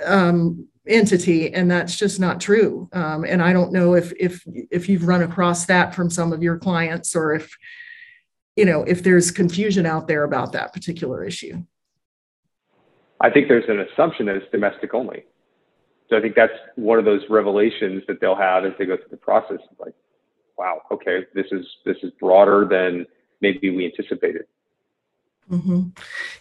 um, 0.05 0.67
entity, 0.87 1.53
and 1.53 1.69
that's 1.69 1.97
just 1.97 2.19
not 2.19 2.41
true. 2.41 2.89
Um, 2.93 3.23
and 3.23 3.41
I 3.41 3.53
don't 3.53 3.71
know 3.71 3.93
if 3.93 4.13
if 4.19 4.43
if 4.47 4.89
you've 4.89 5.07
run 5.07 5.21
across 5.21 5.65
that 5.65 5.95
from 5.95 6.09
some 6.09 6.33
of 6.33 6.43
your 6.43 6.57
clients, 6.57 7.15
or 7.15 7.33
if 7.33 7.55
you 8.55 8.65
know 8.65 8.83
if 8.83 9.03
there's 9.03 9.31
confusion 9.31 9.85
out 9.85 10.07
there 10.07 10.23
about 10.23 10.51
that 10.53 10.73
particular 10.73 11.23
issue. 11.23 11.63
I 13.21 13.29
think 13.29 13.47
there's 13.47 13.69
an 13.69 13.79
assumption 13.79 14.25
that 14.25 14.35
it's 14.35 14.51
domestic 14.51 14.93
only. 14.93 15.23
So 16.09 16.17
I 16.17 16.21
think 16.21 16.35
that's 16.35 16.53
one 16.75 16.99
of 16.99 17.05
those 17.05 17.21
revelations 17.29 18.03
that 18.07 18.19
they'll 18.19 18.35
have 18.35 18.65
as 18.65 18.73
they 18.77 18.85
go 18.85 18.97
through 18.97 19.07
the 19.09 19.17
process. 19.17 19.59
Like, 19.79 19.95
wow, 20.57 20.81
okay, 20.91 21.25
this 21.33 21.45
is 21.51 21.65
this 21.85 21.97
is 22.03 22.11
broader 22.19 22.67
than 22.69 23.05
maybe 23.41 23.69
we 23.69 23.85
anticipated. 23.85 24.45
Mm-hmm. 25.51 25.89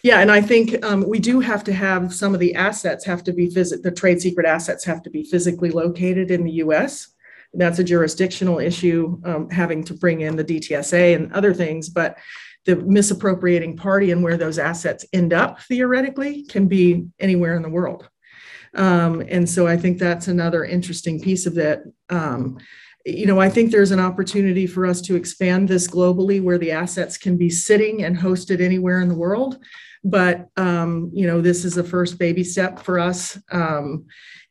Yeah, 0.01 0.19
and 0.19 0.31
I 0.31 0.41
think 0.41 0.83
um, 0.85 1.07
we 1.07 1.19
do 1.19 1.39
have 1.39 1.63
to 1.65 1.73
have 1.73 2.13
some 2.13 2.33
of 2.33 2.39
the 2.39 2.55
assets 2.55 3.05
have 3.05 3.23
to 3.25 3.33
be 3.33 3.49
phys- 3.49 3.81
the 3.81 3.91
trade 3.91 4.21
secret 4.21 4.45
assets 4.45 4.83
have 4.85 5.03
to 5.03 5.09
be 5.09 5.23
physically 5.23 5.71
located 5.71 6.31
in 6.31 6.43
the 6.43 6.51
U.S. 6.53 7.09
That's 7.53 7.79
a 7.79 7.83
jurisdictional 7.83 8.59
issue, 8.59 9.19
um, 9.25 9.49
having 9.49 9.83
to 9.85 9.93
bring 9.93 10.21
in 10.21 10.35
the 10.35 10.43
DTSA 10.43 11.15
and 11.15 11.31
other 11.33 11.53
things, 11.53 11.89
but 11.89 12.17
the 12.65 12.77
misappropriating 12.77 13.77
party 13.77 14.11
and 14.11 14.23
where 14.23 14.37
those 14.37 14.57
assets 14.57 15.05
end 15.13 15.33
up 15.33 15.61
theoretically 15.63 16.43
can 16.43 16.67
be 16.67 17.05
anywhere 17.19 17.55
in 17.55 17.61
the 17.61 17.69
world. 17.69 18.09
Um, 18.73 19.21
and 19.27 19.47
so 19.47 19.67
I 19.67 19.77
think 19.77 19.99
that's 19.99 20.27
another 20.27 20.63
interesting 20.63 21.19
piece 21.19 21.45
of 21.45 21.57
it. 21.57 21.83
Um, 22.09 22.57
you 23.05 23.25
know, 23.25 23.39
I 23.39 23.49
think 23.49 23.71
there's 23.71 23.91
an 23.91 23.99
opportunity 23.99 24.65
for 24.65 24.85
us 24.85 25.01
to 25.01 25.15
expand 25.15 25.67
this 25.67 25.87
globally 25.87 26.41
where 26.41 26.57
the 26.57 26.71
assets 26.71 27.17
can 27.17 27.37
be 27.37 27.49
sitting 27.49 28.03
and 28.03 28.17
hosted 28.17 28.61
anywhere 28.61 29.01
in 29.01 29.09
the 29.09 29.15
world. 29.15 29.59
But, 30.05 30.47
um, 30.57 31.11
you 31.13 31.27
know, 31.27 31.41
this 31.41 31.65
is 31.65 31.77
a 31.77 31.83
first 31.83 32.17
baby 32.17 32.43
step 32.43 32.79
for 32.79 32.99
us. 32.99 33.37
Um, 33.51 34.05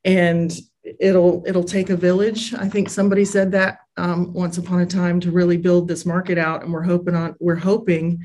and 0.05 0.53
it'll 1.01 1.45
it'll 1.47 1.65
take 1.65 1.91
a 1.91 1.97
village. 1.97 2.55
I 2.55 2.69
think 2.69 2.91
somebody 2.91 3.25
said 3.25 3.53
that 3.53 3.79
um, 3.97 4.33
once 4.33 4.59
upon 4.59 4.81
a 4.81 4.87
time 4.87 5.21
to 5.21 5.31
really 5.31 5.57
build 5.57 5.89
this 5.89 6.05
market 6.05 6.39
out. 6.39 6.63
And 6.63 6.73
we're 6.73 6.83
hoping 6.83 7.15
on 7.15 7.37
we're 7.39 7.55
hoping, 7.55 8.25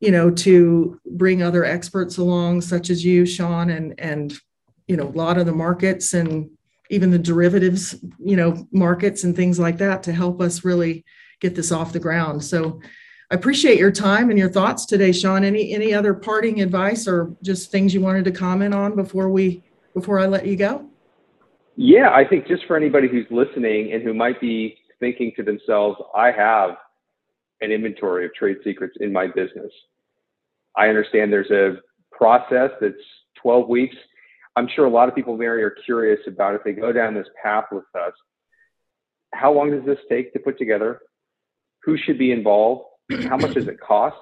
you 0.00 0.10
know, 0.10 0.30
to 0.30 1.00
bring 1.06 1.42
other 1.42 1.64
experts 1.64 2.18
along, 2.18 2.60
such 2.60 2.90
as 2.90 3.04
you, 3.04 3.24
Sean, 3.24 3.70
and 3.70 3.98
and 3.98 4.38
you 4.86 4.96
know, 4.96 5.08
a 5.08 5.18
lot 5.18 5.38
of 5.38 5.46
the 5.46 5.52
markets 5.52 6.14
and 6.14 6.50
even 6.90 7.10
the 7.10 7.18
derivatives, 7.18 7.96
you 8.18 8.36
know, 8.36 8.66
markets 8.70 9.24
and 9.24 9.34
things 9.34 9.58
like 9.58 9.78
that 9.78 10.02
to 10.04 10.12
help 10.12 10.40
us 10.40 10.64
really 10.64 11.04
get 11.40 11.54
this 11.54 11.72
off 11.72 11.92
the 11.92 12.00
ground. 12.00 12.44
So 12.44 12.80
I 13.30 13.34
appreciate 13.34 13.78
your 13.78 13.90
time 13.90 14.30
and 14.30 14.38
your 14.38 14.50
thoughts 14.50 14.86
today, 14.86 15.12
Sean. 15.12 15.44
Any 15.44 15.74
any 15.74 15.92
other 15.92 16.14
parting 16.14 16.62
advice 16.62 17.08
or 17.08 17.34
just 17.42 17.70
things 17.70 17.92
you 17.92 18.00
wanted 18.00 18.24
to 18.26 18.32
comment 18.32 18.72
on 18.72 18.94
before 18.94 19.30
we 19.30 19.64
before 19.94 20.20
I 20.20 20.26
let 20.26 20.46
you 20.46 20.56
go? 20.56 20.88
Yeah, 21.76 22.10
I 22.10 22.24
think 22.24 22.46
just 22.46 22.64
for 22.66 22.76
anybody 22.76 23.08
who's 23.08 23.26
listening 23.30 23.92
and 23.92 24.02
who 24.02 24.14
might 24.14 24.40
be 24.40 24.76
thinking 25.00 25.32
to 25.36 25.42
themselves, 25.42 26.00
I 26.14 26.30
have 26.30 26.76
an 27.60 27.72
inventory 27.72 28.24
of 28.26 28.34
trade 28.34 28.58
secrets 28.62 28.96
in 29.00 29.12
my 29.12 29.26
business. 29.26 29.72
I 30.76 30.88
understand 30.88 31.32
there's 31.32 31.50
a 31.50 31.80
process 32.12 32.70
that's 32.80 32.94
12 33.42 33.68
weeks 33.68 33.96
I'm 34.56 34.68
sure 34.74 34.86
a 34.86 34.90
lot 34.90 35.08
of 35.08 35.14
people, 35.14 35.36
Mary, 35.36 35.62
are 35.62 35.76
curious 35.84 36.20
about 36.26 36.54
if 36.54 36.64
they 36.64 36.72
go 36.72 36.90
down 36.90 37.14
this 37.14 37.28
path 37.42 37.66
with 37.70 37.84
us. 37.94 38.12
How 39.34 39.52
long 39.52 39.70
does 39.70 39.84
this 39.84 39.98
take 40.08 40.32
to 40.32 40.38
put 40.38 40.58
together? 40.58 41.00
Who 41.82 41.98
should 41.98 42.18
be 42.18 42.32
involved? 42.32 42.84
How 43.28 43.36
much 43.36 43.54
does 43.54 43.68
it 43.68 43.78
cost? 43.78 44.16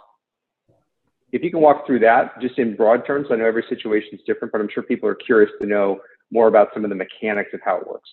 If 1.31 1.43
you 1.43 1.51
can 1.51 1.61
walk 1.61 1.87
through 1.87 2.01
that 2.01 2.41
just 2.41 2.59
in 2.59 2.77
broad 2.77 3.07
terms, 3.07 3.29
I 3.31 3.37
know 3.37 3.47
every 3.47 3.65
situation 3.69 4.11
is 4.13 4.21
different, 4.27 4.53
but 4.53 4.61
I'm 4.61 4.69
sure 4.69 4.83
people 4.83 5.09
are 5.09 5.15
curious 5.15 5.51
to 5.61 5.67
know 5.67 6.01
more 6.31 6.49
about 6.49 6.69
some 6.75 6.85
of 6.85 6.91
the 6.91 6.97
mechanics 6.97 7.51
of 7.55 7.61
how 7.65 7.79
it 7.79 7.87
works. 7.87 8.11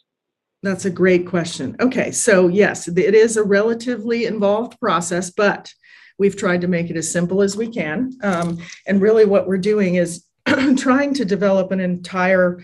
That's 0.64 0.86
a 0.86 0.92
great 0.92 1.26
question. 1.26 1.76
Okay, 1.80 2.12
so 2.12 2.48
yes, 2.48 2.88
it 2.88 3.16
is 3.16 3.36
a 3.36 3.44
relatively 3.44 4.26
involved 4.26 4.80
process, 4.80 5.32
but 5.32 5.74
we've 6.20 6.36
tried 6.36 6.62
to 6.62 6.68
make 6.68 6.92
it 6.92 6.98
as 6.98 7.12
simple 7.12 7.42
as 7.42 7.58
we 7.58 7.68
can. 7.68 8.12
Um, 8.22 8.60
and 8.86 9.02
really, 9.02 9.26
what 9.26 9.48
we're 9.48 9.58
doing 9.58 9.96
is 9.96 10.24
trying 10.78 11.14
to 11.16 11.26
develop 11.26 11.72
an 11.72 11.80
entire 11.80 12.60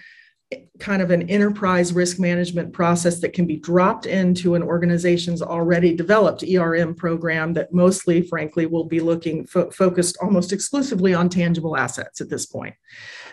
kind 0.80 1.02
of 1.02 1.12
an 1.12 1.30
enterprise 1.30 1.92
risk 1.92 2.20
management 2.20 2.72
process 2.72 3.20
that 3.20 3.34
can 3.34 3.46
be 3.46 3.58
dropped 3.58 4.06
into 4.06 4.56
an 4.56 4.64
organization's 4.64 5.42
already 5.42 5.94
developed 5.94 6.44
ERM 6.44 6.96
program 6.96 7.54
that 7.54 7.74
mostly, 7.74 8.22
frankly, 8.22 8.66
will 8.66 8.86
be 8.86 9.02
looking 9.02 9.46
fo- 9.46 9.70
focused 9.72 10.18
almost 10.22 10.54
exclusively 10.54 11.14
on 11.14 11.28
tangible 11.28 11.76
assets 11.76 12.22
at 12.22 12.30
this 12.30 12.46
point. 12.46 12.74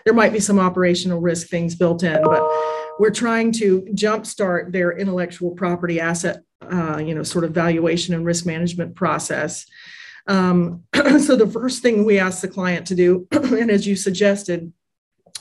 There 0.03 0.13
might 0.13 0.33
be 0.33 0.39
some 0.39 0.59
operational 0.59 1.21
risk 1.21 1.47
things 1.47 1.75
built 1.75 2.03
in, 2.03 2.21
but 2.21 2.43
we're 2.99 3.11
trying 3.11 3.51
to 3.53 3.81
jumpstart 3.93 4.71
their 4.73 4.91
intellectual 4.97 5.51
property 5.51 6.01
asset, 6.01 6.41
uh, 6.61 6.97
you 6.97 7.15
know, 7.15 7.23
sort 7.23 7.45
of 7.45 7.51
valuation 7.51 8.13
and 8.13 8.25
risk 8.25 8.45
management 8.45 8.95
process 8.95 9.65
um, 10.27 10.83
so 11.19 11.35
the 11.35 11.49
first 11.51 11.81
thing 11.81 12.05
we 12.05 12.19
ask 12.19 12.41
the 12.41 12.47
client 12.47 12.87
to 12.87 12.95
do, 12.95 13.27
and 13.31 13.69
as 13.69 13.85
you 13.85 13.95
suggested, 13.95 14.71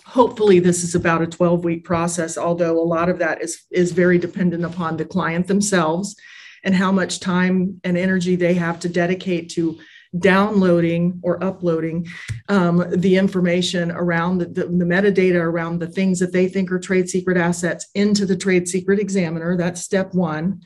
hopefully 0.04 0.60
this 0.60 0.84
is 0.84 0.94
about 0.94 1.22
a 1.22 1.26
12 1.26 1.64
week 1.64 1.84
process, 1.84 2.36
although 2.36 2.78
a 2.78 2.84
lot 2.84 3.08
of 3.08 3.18
that 3.18 3.42
is, 3.42 3.62
is 3.70 3.92
very 3.92 4.18
dependent 4.18 4.64
upon 4.64 4.96
the 4.96 5.04
client 5.04 5.46
themselves 5.46 6.14
and 6.62 6.74
how 6.74 6.92
much 6.92 7.20
time 7.20 7.80
and 7.84 7.96
energy 7.96 8.36
they 8.36 8.54
have 8.54 8.80
to 8.80 8.88
dedicate 8.88 9.50
to 9.50 9.78
downloading 10.18 11.20
or 11.22 11.42
uploading 11.42 12.06
um, 12.48 12.84
the 12.90 13.16
information 13.16 13.90
around 13.90 14.38
the, 14.38 14.46
the, 14.46 14.64
the, 14.66 14.84
metadata 14.84 15.40
around 15.40 15.78
the 15.78 15.88
things 15.88 16.20
that 16.20 16.32
they 16.32 16.48
think 16.48 16.70
are 16.70 16.78
trade 16.78 17.08
secret 17.08 17.36
assets 17.36 17.88
into 17.94 18.24
the 18.24 18.36
trade 18.36 18.68
secret 18.68 18.98
examiner. 18.98 19.56
That's 19.56 19.80
step 19.80 20.14
one. 20.14 20.62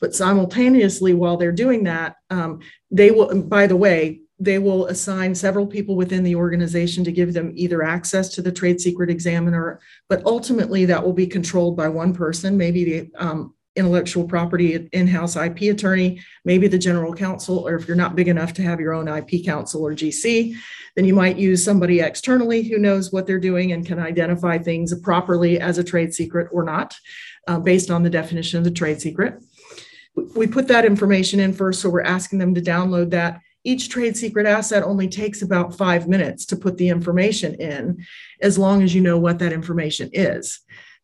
But 0.00 0.14
simultaneously, 0.14 1.14
while 1.14 1.36
they're 1.36 1.52
doing 1.52 1.84
that, 1.84 2.16
um, 2.30 2.60
they 2.90 3.10
will, 3.10 3.42
by 3.42 3.66
the 3.66 3.76
way, 3.76 4.20
they 4.38 4.58
will 4.58 4.86
assign 4.86 5.34
several 5.34 5.66
people 5.66 5.96
within 5.96 6.24
the 6.24 6.34
organization 6.34 7.04
to 7.04 7.12
give 7.12 7.34
them 7.34 7.52
either 7.54 7.82
access 7.82 8.30
to 8.30 8.42
the 8.42 8.50
trade 8.50 8.80
secret 8.80 9.10
examiner, 9.10 9.80
but 10.08 10.24
ultimately 10.24 10.86
that 10.86 11.04
will 11.04 11.12
be 11.12 11.26
controlled 11.26 11.76
by 11.76 11.88
one 11.88 12.14
person, 12.14 12.56
maybe 12.56 12.84
the 12.84 13.10
um, 13.16 13.54
intellectual 13.76 14.24
property 14.24 14.88
in-house 14.92 15.36
IP 15.36 15.62
attorney, 15.62 16.20
maybe 16.44 16.68
the 16.68 16.78
general 16.78 17.14
counsel, 17.14 17.66
or 17.66 17.76
if 17.76 17.86
you're 17.86 17.96
not 17.96 18.16
big 18.16 18.28
enough 18.28 18.52
to 18.54 18.62
have 18.62 18.80
your 18.80 18.92
own 18.92 19.08
IP 19.08 19.44
counsel 19.44 19.86
or 19.86 19.94
GC, 19.94 20.54
then 20.96 21.04
you 21.04 21.14
might 21.14 21.38
use 21.38 21.64
somebody 21.64 22.00
externally 22.00 22.62
who 22.62 22.78
knows 22.78 23.12
what 23.12 23.26
they're 23.26 23.38
doing 23.38 23.72
and 23.72 23.86
can 23.86 23.98
identify 23.98 24.58
things 24.58 24.98
properly 25.00 25.60
as 25.60 25.78
a 25.78 25.84
trade 25.84 26.12
secret 26.12 26.48
or 26.52 26.64
not, 26.64 26.96
uh, 27.46 27.58
based 27.58 27.90
on 27.90 28.02
the 28.02 28.10
definition 28.10 28.58
of 28.58 28.64
the 28.64 28.70
trade 28.70 29.00
secret 29.00 29.40
we 30.14 30.46
put 30.46 30.68
that 30.68 30.84
information 30.84 31.40
in 31.40 31.52
first, 31.52 31.80
so 31.80 31.88
we're 31.88 32.02
asking 32.02 32.38
them 32.38 32.54
to 32.54 32.60
download 32.60 33.10
that. 33.10 33.40
each 33.62 33.90
trade 33.90 34.16
secret 34.16 34.46
asset 34.46 34.82
only 34.82 35.06
takes 35.06 35.42
about 35.42 35.76
five 35.76 36.08
minutes 36.08 36.46
to 36.46 36.56
put 36.56 36.78
the 36.78 36.88
information 36.88 37.54
in, 37.56 38.02
as 38.40 38.56
long 38.56 38.82
as 38.82 38.94
you 38.94 39.02
know 39.02 39.18
what 39.18 39.38
that 39.38 39.52
information 39.52 40.08
is. 40.14 40.60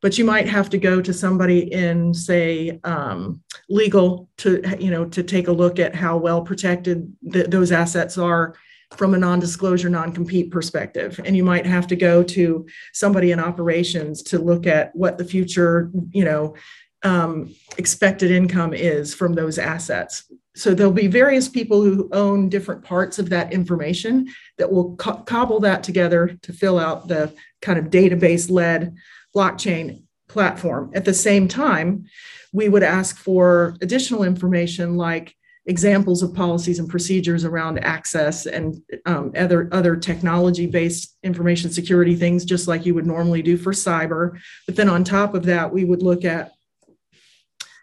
But 0.06 0.18
you 0.18 0.24
might 0.24 0.46
have 0.46 0.70
to 0.70 0.78
go 0.78 1.02
to 1.02 1.12
somebody 1.12 1.72
in, 1.72 2.14
say, 2.14 2.78
um, 2.84 3.42
legal 3.68 4.28
to, 4.36 4.62
you 4.78 4.92
know, 4.92 5.04
to 5.06 5.24
take 5.24 5.48
a 5.48 5.52
look 5.52 5.80
at 5.80 5.96
how 5.96 6.16
well 6.16 6.42
protected 6.42 7.12
th- 7.32 7.48
those 7.48 7.72
assets 7.72 8.16
are 8.16 8.54
from 8.92 9.14
a 9.14 9.18
non-disclosure, 9.18 9.88
non-compete 9.88 10.52
perspective. 10.52 11.20
And 11.24 11.36
you 11.36 11.42
might 11.42 11.66
have 11.66 11.88
to 11.88 11.96
go 11.96 12.22
to 12.22 12.68
somebody 12.92 13.32
in 13.32 13.40
operations 13.40 14.22
to 14.30 14.38
look 14.38 14.64
at 14.64 14.94
what 14.94 15.18
the 15.18 15.24
future, 15.24 15.90
you 16.12 16.24
know, 16.24 16.54
um, 17.02 17.52
expected 17.76 18.30
income 18.30 18.74
is 18.74 19.12
from 19.12 19.34
those 19.34 19.58
assets. 19.58 20.32
So 20.54 20.72
there'll 20.72 20.92
be 20.92 21.08
various 21.08 21.48
people 21.48 21.82
who 21.82 22.08
own 22.12 22.48
different 22.48 22.84
parts 22.84 23.18
of 23.18 23.30
that 23.30 23.52
information 23.52 24.28
that 24.58 24.70
will 24.70 24.94
co- 24.94 25.24
cobble 25.24 25.58
that 25.60 25.82
together 25.82 26.38
to 26.42 26.52
fill 26.52 26.78
out 26.78 27.08
the 27.08 27.34
kind 27.60 27.76
of 27.76 27.86
database 27.86 28.48
led 28.48 28.94
blockchain 29.36 30.02
platform. 30.28 30.90
At 30.94 31.04
the 31.04 31.14
same 31.14 31.46
time, 31.46 32.06
we 32.52 32.68
would 32.68 32.82
ask 32.82 33.18
for 33.18 33.76
additional 33.82 34.24
information 34.24 34.96
like 34.96 35.34
examples 35.66 36.22
of 36.22 36.34
policies 36.34 36.78
and 36.78 36.88
procedures 36.88 37.44
around 37.44 37.78
access 37.80 38.46
and 38.46 38.80
um, 39.04 39.32
other 39.36 39.68
other 39.72 39.96
technology 39.96 40.66
based 40.66 41.16
information 41.24 41.70
security 41.70 42.14
things 42.14 42.44
just 42.44 42.68
like 42.68 42.86
you 42.86 42.94
would 42.94 43.06
normally 43.06 43.42
do 43.42 43.56
for 43.56 43.72
cyber 43.72 44.38
but 44.66 44.76
then 44.76 44.88
on 44.88 45.02
top 45.02 45.34
of 45.34 45.44
that 45.44 45.72
we 45.72 45.84
would 45.84 46.02
look 46.02 46.24
at 46.24 46.52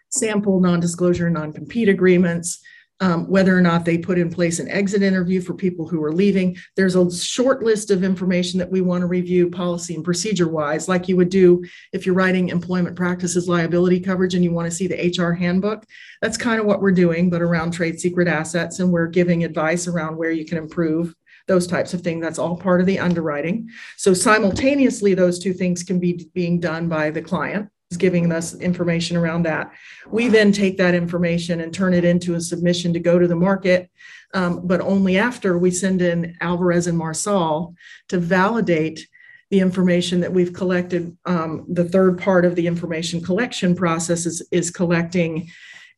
sample 0.08 0.60
non-disclosure 0.60 1.28
non-compete 1.28 1.90
agreements 1.90 2.62
um, 3.00 3.28
whether 3.28 3.56
or 3.56 3.60
not 3.60 3.84
they 3.84 3.98
put 3.98 4.18
in 4.18 4.30
place 4.30 4.58
an 4.58 4.68
exit 4.68 5.02
interview 5.02 5.40
for 5.40 5.54
people 5.54 5.86
who 5.86 6.02
are 6.02 6.12
leaving. 6.12 6.56
There's 6.76 6.94
a 6.94 7.10
short 7.10 7.62
list 7.62 7.90
of 7.90 8.04
information 8.04 8.58
that 8.58 8.70
we 8.70 8.80
want 8.80 9.02
to 9.02 9.06
review 9.06 9.50
policy 9.50 9.94
and 9.94 10.04
procedure 10.04 10.48
wise, 10.48 10.88
like 10.88 11.08
you 11.08 11.16
would 11.16 11.28
do 11.28 11.64
if 11.92 12.06
you're 12.06 12.14
writing 12.14 12.48
employment 12.48 12.96
practices 12.96 13.48
liability 13.48 14.00
coverage 14.00 14.34
and 14.34 14.44
you 14.44 14.52
want 14.52 14.70
to 14.70 14.76
see 14.76 14.86
the 14.86 15.12
HR 15.18 15.32
handbook. 15.32 15.84
That's 16.22 16.36
kind 16.36 16.60
of 16.60 16.66
what 16.66 16.80
we're 16.80 16.92
doing, 16.92 17.30
but 17.30 17.42
around 17.42 17.72
trade 17.72 17.98
secret 17.98 18.28
assets, 18.28 18.78
and 18.78 18.92
we're 18.92 19.08
giving 19.08 19.44
advice 19.44 19.88
around 19.88 20.16
where 20.16 20.30
you 20.30 20.44
can 20.44 20.58
improve 20.58 21.14
those 21.46 21.66
types 21.66 21.92
of 21.92 22.00
things. 22.00 22.22
That's 22.22 22.38
all 22.38 22.56
part 22.56 22.80
of 22.80 22.86
the 22.86 22.98
underwriting. 22.98 23.68
So 23.96 24.14
simultaneously, 24.14 25.14
those 25.14 25.38
two 25.38 25.52
things 25.52 25.82
can 25.82 25.98
be 25.98 26.28
being 26.32 26.60
done 26.60 26.88
by 26.88 27.10
the 27.10 27.22
client 27.22 27.68
giving 27.96 28.32
us 28.32 28.54
information 28.54 29.16
around 29.16 29.44
that. 29.44 29.72
We 30.08 30.28
then 30.28 30.52
take 30.52 30.76
that 30.78 30.94
information 30.94 31.60
and 31.60 31.72
turn 31.72 31.94
it 31.94 32.04
into 32.04 32.34
a 32.34 32.40
submission 32.40 32.92
to 32.92 33.00
go 33.00 33.18
to 33.18 33.26
the 33.26 33.36
market, 33.36 33.90
um, 34.34 34.66
but 34.66 34.80
only 34.80 35.18
after 35.18 35.58
we 35.58 35.70
send 35.70 36.02
in 36.02 36.36
Alvarez 36.40 36.86
and 36.86 36.98
Marsal 36.98 37.74
to 38.08 38.18
validate 38.18 39.06
the 39.50 39.60
information 39.60 40.20
that 40.20 40.32
we've 40.32 40.52
collected. 40.52 41.16
Um, 41.26 41.64
the 41.68 41.84
third 41.84 42.18
part 42.18 42.44
of 42.44 42.56
the 42.56 42.66
information 42.66 43.22
collection 43.22 43.74
process 43.74 44.26
is, 44.26 44.46
is 44.50 44.70
collecting 44.70 45.48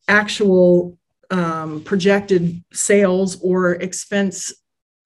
actual 0.07 0.97
um, 1.31 1.83
projected 1.83 2.63
sales 2.71 3.41
or 3.41 3.73
expense 3.73 4.53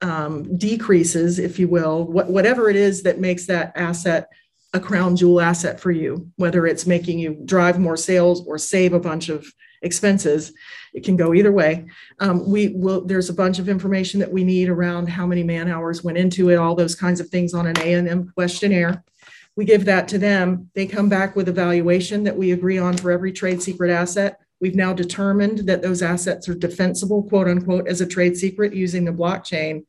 um, 0.01 0.57
decreases, 0.57 1.39
if 1.39 1.59
you 1.59 1.67
will, 1.67 2.05
what, 2.05 2.29
whatever 2.29 2.69
it 2.69 2.75
is 2.75 3.03
that 3.03 3.19
makes 3.19 3.45
that 3.45 3.71
asset 3.75 4.27
a 4.73 4.79
crown 4.79 5.15
jewel 5.15 5.41
asset 5.41 5.79
for 5.79 5.91
you, 5.91 6.31
whether 6.37 6.65
it's 6.65 6.87
making 6.87 7.19
you 7.19 7.37
drive 7.45 7.79
more 7.79 7.97
sales 7.97 8.45
or 8.47 8.57
save 8.57 8.93
a 8.93 8.99
bunch 8.99 9.29
of 9.29 9.45
expenses. 9.81 10.53
It 10.93 11.03
can 11.03 11.17
go 11.17 11.33
either 11.33 11.51
way. 11.51 11.87
Um, 12.19 12.49
we 12.49 12.69
will. 12.69 13.05
There's 13.05 13.29
a 13.29 13.33
bunch 13.33 13.59
of 13.59 13.67
information 13.67 14.19
that 14.19 14.31
we 14.31 14.43
need 14.43 14.69
around 14.69 15.09
how 15.09 15.25
many 15.25 15.43
man 15.43 15.69
hours 15.69 16.03
went 16.03 16.17
into 16.17 16.49
it, 16.49 16.55
all 16.55 16.75
those 16.75 16.95
kinds 16.95 17.19
of 17.19 17.29
things 17.29 17.53
on 17.53 17.67
an 17.67 17.77
A 17.79 17.93
and 17.93 18.07
M 18.07 18.31
questionnaire. 18.33 19.03
We 19.55 19.65
give 19.65 19.85
that 19.85 20.07
to 20.09 20.17
them. 20.17 20.69
They 20.75 20.85
come 20.85 21.09
back 21.09 21.35
with 21.35 21.49
a 21.49 21.53
valuation 21.53 22.23
that 22.23 22.37
we 22.37 22.51
agree 22.51 22.77
on 22.77 22.95
for 22.95 23.11
every 23.11 23.33
trade 23.33 23.61
secret 23.61 23.91
asset. 23.91 24.39
We've 24.61 24.75
now 24.75 24.93
determined 24.93 25.59
that 25.67 25.81
those 25.81 26.01
assets 26.01 26.47
are 26.47 26.53
defensible, 26.53 27.23
quote 27.23 27.47
unquote, 27.47 27.87
as 27.87 27.99
a 27.99 28.07
trade 28.07 28.37
secret 28.37 28.73
using 28.73 29.03
the 29.03 29.11
blockchain. 29.11 29.85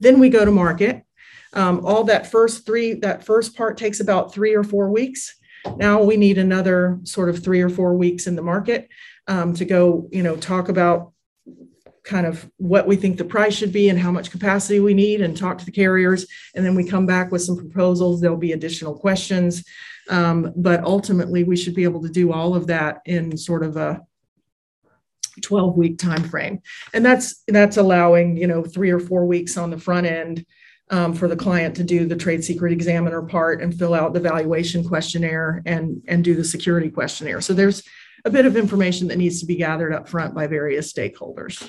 Then 0.00 0.18
we 0.18 0.30
go 0.30 0.44
to 0.44 0.50
market 0.50 1.04
um, 1.52 1.84
all 1.84 2.04
that 2.04 2.30
first 2.30 2.64
three, 2.64 2.94
that 2.94 3.24
first 3.24 3.56
part 3.56 3.76
takes 3.76 4.00
about 4.00 4.32
three 4.32 4.54
or 4.54 4.64
four 4.64 4.90
weeks. 4.90 5.34
Now 5.76 6.02
we 6.02 6.16
need 6.16 6.38
another 6.38 6.98
sort 7.04 7.28
of 7.28 7.42
three 7.42 7.60
or 7.60 7.68
four 7.68 7.94
weeks 7.94 8.26
in 8.26 8.36
the 8.36 8.42
market 8.42 8.88
um, 9.28 9.54
to 9.54 9.64
go, 9.64 10.08
you 10.10 10.22
know, 10.22 10.36
talk 10.36 10.68
about 10.68 11.12
kind 12.04 12.26
of 12.26 12.50
what 12.56 12.86
we 12.86 12.96
think 12.96 13.16
the 13.16 13.24
price 13.24 13.54
should 13.54 13.72
be 13.72 13.88
and 13.88 13.98
how 13.98 14.10
much 14.10 14.30
capacity 14.30 14.80
we 14.80 14.94
need 14.94 15.20
and 15.20 15.36
talk 15.36 15.58
to 15.58 15.64
the 15.64 15.70
carriers. 15.70 16.26
And 16.54 16.64
then 16.64 16.74
we 16.74 16.88
come 16.88 17.06
back 17.06 17.30
with 17.30 17.42
some 17.42 17.56
proposals. 17.56 18.20
There'll 18.20 18.36
be 18.36 18.52
additional 18.52 18.98
questions. 18.98 19.64
Um, 20.10 20.52
but 20.56 20.82
ultimately, 20.82 21.44
we 21.44 21.56
should 21.56 21.74
be 21.74 21.84
able 21.84 22.02
to 22.02 22.08
do 22.08 22.32
all 22.32 22.56
of 22.56 22.66
that 22.66 23.02
in 23.04 23.36
sort 23.36 23.62
of 23.62 23.76
a 23.76 24.00
12 25.40 25.78
week 25.78 25.98
time 25.98 26.22
frame 26.24 26.60
and 26.92 27.02
that's 27.02 27.42
that's 27.48 27.78
allowing 27.78 28.36
you 28.36 28.46
know 28.46 28.62
three 28.62 28.90
or 28.90 29.00
four 29.00 29.24
weeks 29.24 29.56
on 29.56 29.70
the 29.70 29.78
front 29.78 30.06
end 30.06 30.44
um, 30.92 31.14
for 31.14 31.26
the 31.26 31.34
client 31.34 31.74
to 31.76 31.82
do 31.82 32.06
the 32.06 32.14
trade 32.14 32.44
secret 32.44 32.70
examiner 32.70 33.22
part 33.22 33.62
and 33.62 33.76
fill 33.76 33.94
out 33.94 34.12
the 34.12 34.20
valuation 34.20 34.86
questionnaire 34.86 35.62
and, 35.64 36.02
and 36.06 36.22
do 36.22 36.34
the 36.34 36.44
security 36.44 36.90
questionnaire. 36.90 37.40
So 37.40 37.54
there's 37.54 37.82
a 38.26 38.30
bit 38.30 38.44
of 38.44 38.56
information 38.56 39.08
that 39.08 39.16
needs 39.16 39.40
to 39.40 39.46
be 39.46 39.56
gathered 39.56 39.94
up 39.94 40.06
front 40.06 40.34
by 40.34 40.46
various 40.46 40.92
stakeholders. 40.92 41.62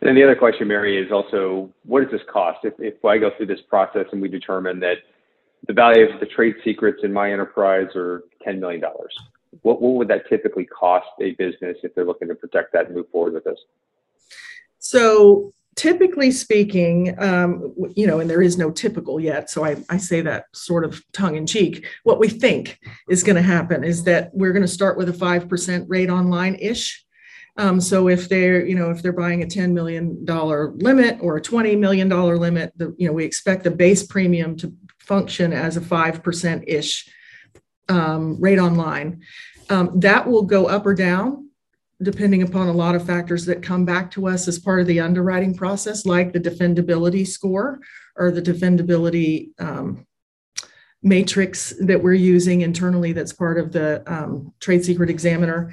And 0.00 0.08
then 0.10 0.14
the 0.14 0.22
other 0.22 0.36
question, 0.36 0.68
Mary, 0.68 1.02
is 1.02 1.10
also 1.10 1.72
what 1.84 2.02
does 2.02 2.12
this 2.12 2.20
cost? 2.30 2.58
If, 2.64 2.74
if 2.78 3.02
I 3.04 3.16
go 3.16 3.30
through 3.36 3.46
this 3.46 3.62
process 3.68 4.04
and 4.12 4.20
we 4.20 4.28
determine 4.28 4.78
that 4.80 4.98
the 5.66 5.72
value 5.72 6.04
of 6.04 6.20
the 6.20 6.26
trade 6.26 6.54
secrets 6.62 7.00
in 7.02 7.12
my 7.12 7.32
enterprise 7.32 7.88
are 7.96 8.24
$10 8.46 8.60
million, 8.60 8.82
what, 9.62 9.80
what 9.80 9.94
would 9.94 10.08
that 10.08 10.28
typically 10.28 10.66
cost 10.66 11.06
a 11.22 11.32
business 11.32 11.78
if 11.82 11.94
they're 11.94 12.04
looking 12.04 12.28
to 12.28 12.34
protect 12.34 12.74
that 12.74 12.86
and 12.86 12.94
move 12.94 13.08
forward 13.10 13.32
with 13.32 13.44
this? 13.44 13.58
So 14.78 15.52
typically 15.76 16.30
speaking, 16.30 17.14
um, 17.22 17.74
you 17.94 18.06
know, 18.06 18.18
and 18.18 18.28
there 18.28 18.42
is 18.42 18.56
no 18.56 18.70
typical 18.70 19.20
yet, 19.20 19.50
so 19.50 19.64
I, 19.64 19.76
I 19.90 19.98
say 19.98 20.22
that 20.22 20.46
sort 20.54 20.84
of 20.84 21.00
tongue 21.12 21.36
in 21.36 21.46
cheek. 21.46 21.86
What 22.02 22.18
we 22.18 22.28
think 22.28 22.80
is 23.10 23.22
going 23.22 23.36
to 23.36 23.42
happen 23.42 23.84
is 23.84 24.02
that 24.04 24.30
we're 24.32 24.52
going 24.52 24.62
to 24.62 24.68
start 24.68 24.96
with 24.96 25.10
a 25.10 25.12
5% 25.12 25.84
rate 25.86 26.08
online 26.08 26.56
ish. 26.56 27.04
Um, 27.58 27.80
so 27.80 28.08
if 28.08 28.28
they're, 28.28 28.66
you 28.66 28.74
know, 28.74 28.90
if 28.90 29.02
they're 29.02 29.12
buying 29.12 29.42
a 29.42 29.46
$10 29.46 29.72
million 29.72 30.24
limit 30.24 31.18
or 31.20 31.36
a 31.36 31.42
$20 31.42 31.78
million 31.78 32.08
limit, 32.08 32.72
the, 32.76 32.94
you 32.98 33.06
know, 33.06 33.12
we 33.12 33.24
expect 33.24 33.62
the 33.62 33.70
base 33.70 34.02
premium 34.02 34.56
to 34.56 34.74
function 34.98 35.52
as 35.52 35.76
a 35.76 35.80
5% 35.80 36.64
ish 36.66 37.08
um, 37.88 38.40
rate 38.40 38.58
online. 38.58 39.22
Um, 39.68 40.00
that 40.00 40.26
will 40.26 40.42
go 40.42 40.66
up 40.66 40.86
or 40.86 40.94
down 40.94 41.45
depending 42.02 42.42
upon 42.42 42.68
a 42.68 42.72
lot 42.72 42.94
of 42.94 43.06
factors 43.06 43.46
that 43.46 43.62
come 43.62 43.84
back 43.84 44.10
to 44.10 44.26
us 44.26 44.48
as 44.48 44.58
part 44.58 44.80
of 44.80 44.86
the 44.86 45.00
underwriting 45.00 45.54
process, 45.54 46.04
like 46.04 46.32
the 46.32 46.40
defendability 46.40 47.26
score 47.26 47.80
or 48.16 48.30
the 48.30 48.42
defendability 48.42 49.48
um, 49.60 50.06
matrix 51.02 51.72
that 51.80 52.02
we're 52.02 52.12
using 52.12 52.62
internally 52.62 53.12
that's 53.12 53.32
part 53.32 53.58
of 53.58 53.72
the 53.72 54.02
um, 54.06 54.52
trade 54.60 54.84
secret 54.84 55.08
examiner. 55.08 55.72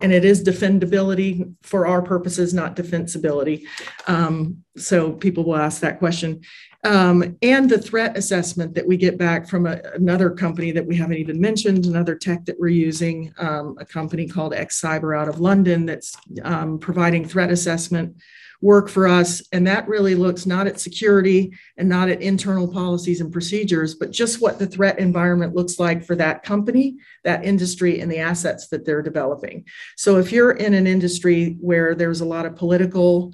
And 0.00 0.12
it 0.12 0.24
is 0.24 0.44
defendability 0.44 1.54
for 1.62 1.86
our 1.86 2.02
purposes, 2.02 2.54
not 2.54 2.76
defensibility. 2.76 3.64
Um, 4.06 4.62
so 4.76 5.12
people 5.12 5.44
will 5.44 5.56
ask 5.56 5.80
that 5.80 5.98
question 5.98 6.40
um, 6.84 7.36
and 7.42 7.68
the 7.68 7.80
threat 7.80 8.16
assessment 8.16 8.74
that 8.74 8.86
we 8.86 8.96
get 8.96 9.18
back 9.18 9.48
from 9.48 9.66
a, 9.66 9.80
another 9.94 10.30
company 10.30 10.70
that 10.72 10.86
we 10.86 10.96
haven't 10.96 11.16
even 11.16 11.40
mentioned, 11.40 11.86
another 11.86 12.14
tech 12.14 12.44
that 12.44 12.58
we're 12.58 12.68
using, 12.68 13.32
um, 13.38 13.76
a 13.80 13.84
company 13.84 14.28
called 14.28 14.54
X 14.54 14.80
Cyber 14.80 15.18
out 15.18 15.28
of 15.28 15.40
London 15.40 15.86
that's 15.86 16.16
um, 16.44 16.78
providing 16.78 17.24
threat 17.24 17.50
assessment 17.50 18.16
work 18.60 18.88
for 18.88 19.06
us. 19.06 19.42
And 19.52 19.66
that 19.66 19.86
really 19.86 20.14
looks 20.14 20.44
not 20.44 20.66
at 20.66 20.80
security 20.80 21.56
and 21.76 21.88
not 21.88 22.08
at 22.08 22.22
internal 22.22 22.66
policies 22.66 23.20
and 23.20 23.32
procedures, 23.32 23.94
but 23.94 24.10
just 24.10 24.40
what 24.40 24.58
the 24.58 24.66
threat 24.66 24.98
environment 24.98 25.54
looks 25.54 25.78
like 25.78 26.04
for 26.04 26.16
that 26.16 26.42
company, 26.42 26.96
that 27.22 27.44
industry, 27.44 28.00
and 28.00 28.10
the 28.10 28.18
assets 28.18 28.68
that 28.68 28.84
they're 28.84 29.02
developing. 29.02 29.64
So 29.96 30.16
if 30.16 30.32
you're 30.32 30.52
in 30.52 30.74
an 30.74 30.86
industry 30.86 31.56
where 31.60 31.94
there's 31.94 32.20
a 32.20 32.26
lot 32.26 32.46
of 32.46 32.56
political 32.56 33.32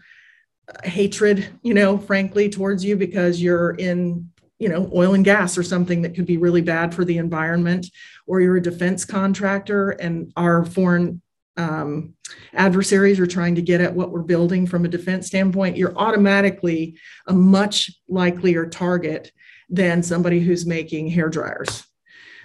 hatred, 0.83 1.49
you 1.63 1.75
know, 1.75 1.97
frankly, 1.99 2.49
towards 2.49 2.85
you 2.85 2.97
because 2.97 3.41
you're 3.41 3.71
in, 3.73 4.31
you 4.59 4.69
know, 4.69 4.91
oil 4.95 5.15
and 5.15 5.25
gas 5.25 5.59
or 5.59 5.63
something 5.63 6.03
that 6.03 6.15
could 6.15 6.27
be 6.27 6.37
really 6.37 6.63
bad 6.63 6.95
for 6.95 7.05
the 7.05 7.19
environment, 7.19 7.87
or 8.27 8.41
you're 8.41 8.57
a 8.57 8.63
defense 8.63 9.05
contractor 9.05 9.91
and 9.91 10.33
our 10.37 10.65
foreign 10.65 11.21
um, 11.57 12.15
adversaries 12.53 13.21
are 13.21 13.27
trying 13.27 13.55
to 13.55 13.63
get 13.63 13.81
at 13.81 13.95
what 13.95 14.11
we're 14.11 14.23
building 14.23 14.67
from 14.67 14.85
a 14.85 14.89
defense 14.89 15.27
standpoint, 15.27 15.77
you're 15.77 15.97
automatically 15.97 16.99
a 17.27 17.33
much 17.33 17.91
likelier 18.09 18.67
target 18.67 19.31
than 19.69 20.03
somebody 20.03 20.41
who's 20.41 20.67
making 20.67 21.09
hair 21.09 21.29
dryers 21.29 21.85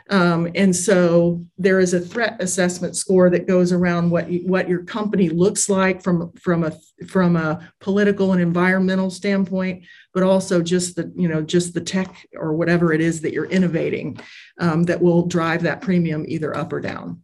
Um, 0.10 0.50
and 0.56 0.76
so 0.76 1.45
there 1.58 1.80
is 1.80 1.93
a 1.93 2.00
threat 2.00 2.38
assessment 2.41 2.95
score 2.95 3.30
that 3.30 3.48
goes 3.48 3.72
around 3.72 4.10
what 4.10 4.30
you, 4.30 4.39
what 4.48 4.67
your 4.67 4.84
company 4.84 5.30
looks 5.30 5.69
like 5.69 6.02
from 6.02 6.32
from 6.34 6.63
a 6.63 6.72
from 7.08 7.36
a 7.36 7.72
political 7.80 8.34
and 8.34 8.41
environmental 8.41 9.12
standpoint, 9.12 9.86
but 10.13 10.24
also 10.24 10.63
just 10.63 10.95
the 10.95 11.12
you 11.15 11.28
know 11.28 11.41
just 11.43 11.74
the 11.74 11.82
tech 11.82 12.26
or 12.36 12.54
whatever 12.54 12.91
it 12.91 13.02
is 13.02 13.22
that 13.22 13.34
you're 13.34 13.45
innovating 13.45 14.17
um, 14.60 14.84
that 14.84 15.02
will 15.02 15.28
drive 15.28 15.62
that 15.63 15.82
premium 15.82 16.26
either 16.28 16.56
up 16.58 16.74
or 16.74 16.82
down. 16.82 17.24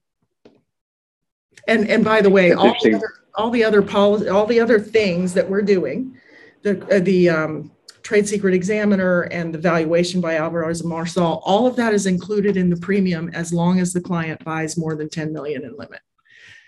And 1.68 1.90
and 1.90 2.04
by 2.04 2.22
the 2.22 2.30
way, 2.30 2.54
all 2.54 2.76
the 2.84 2.94
other, 2.94 3.14
all 3.36 3.50
the 3.50 3.64
other 3.64 3.82
policy, 3.82 4.30
all 4.30 4.46
the 4.46 4.60
other 4.60 4.80
things 4.80 5.34
that 5.34 5.50
we're 5.50 5.62
doing, 5.62 6.18
the 6.62 6.86
uh, 6.96 7.00
the 7.00 7.30
um, 7.30 7.72
trade 8.06 8.28
secret 8.28 8.54
examiner 8.54 9.24
and 9.24 9.54
the 9.54 9.58
valuation 9.58 10.22
by 10.22 10.36
Alvarez 10.36 10.82
and 10.82 10.90
Marsal, 10.90 11.42
all 11.44 11.66
of 11.66 11.76
that 11.76 11.92
is 11.92 12.06
included 12.06 12.56
in 12.56 12.70
the 12.70 12.78
premium 12.78 13.30
as 13.34 13.52
long 13.52 13.80
as 13.80 13.94
the 13.94 14.00
client 14.00 14.44
buys 14.44 14.78
more 14.78 14.96
than 14.96 15.10
10 15.10 15.34
million 15.34 15.64
in 15.66 15.76
limit. 15.76 16.02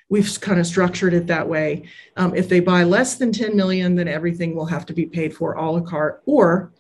We've 0.10 0.42
kind 0.42 0.60
of 0.60 0.66
structured 0.66 1.14
it 1.14 1.28
that 1.28 1.48
way. 1.48 1.90
Um, 2.16 2.34
if 2.34 2.50
they 2.50 2.60
buy 2.60 2.84
less 2.86 3.16
than 3.16 3.32
10 3.32 3.56
million, 3.56 3.96
then 3.96 4.08
everything 4.08 4.56
will 4.56 4.66
have 4.66 4.86
to 4.88 4.94
be 4.94 5.06
paid 5.06 5.36
for 5.36 5.54
a 5.54 5.70
la 5.72 5.82
carte, 5.82 6.24
or 6.26 6.72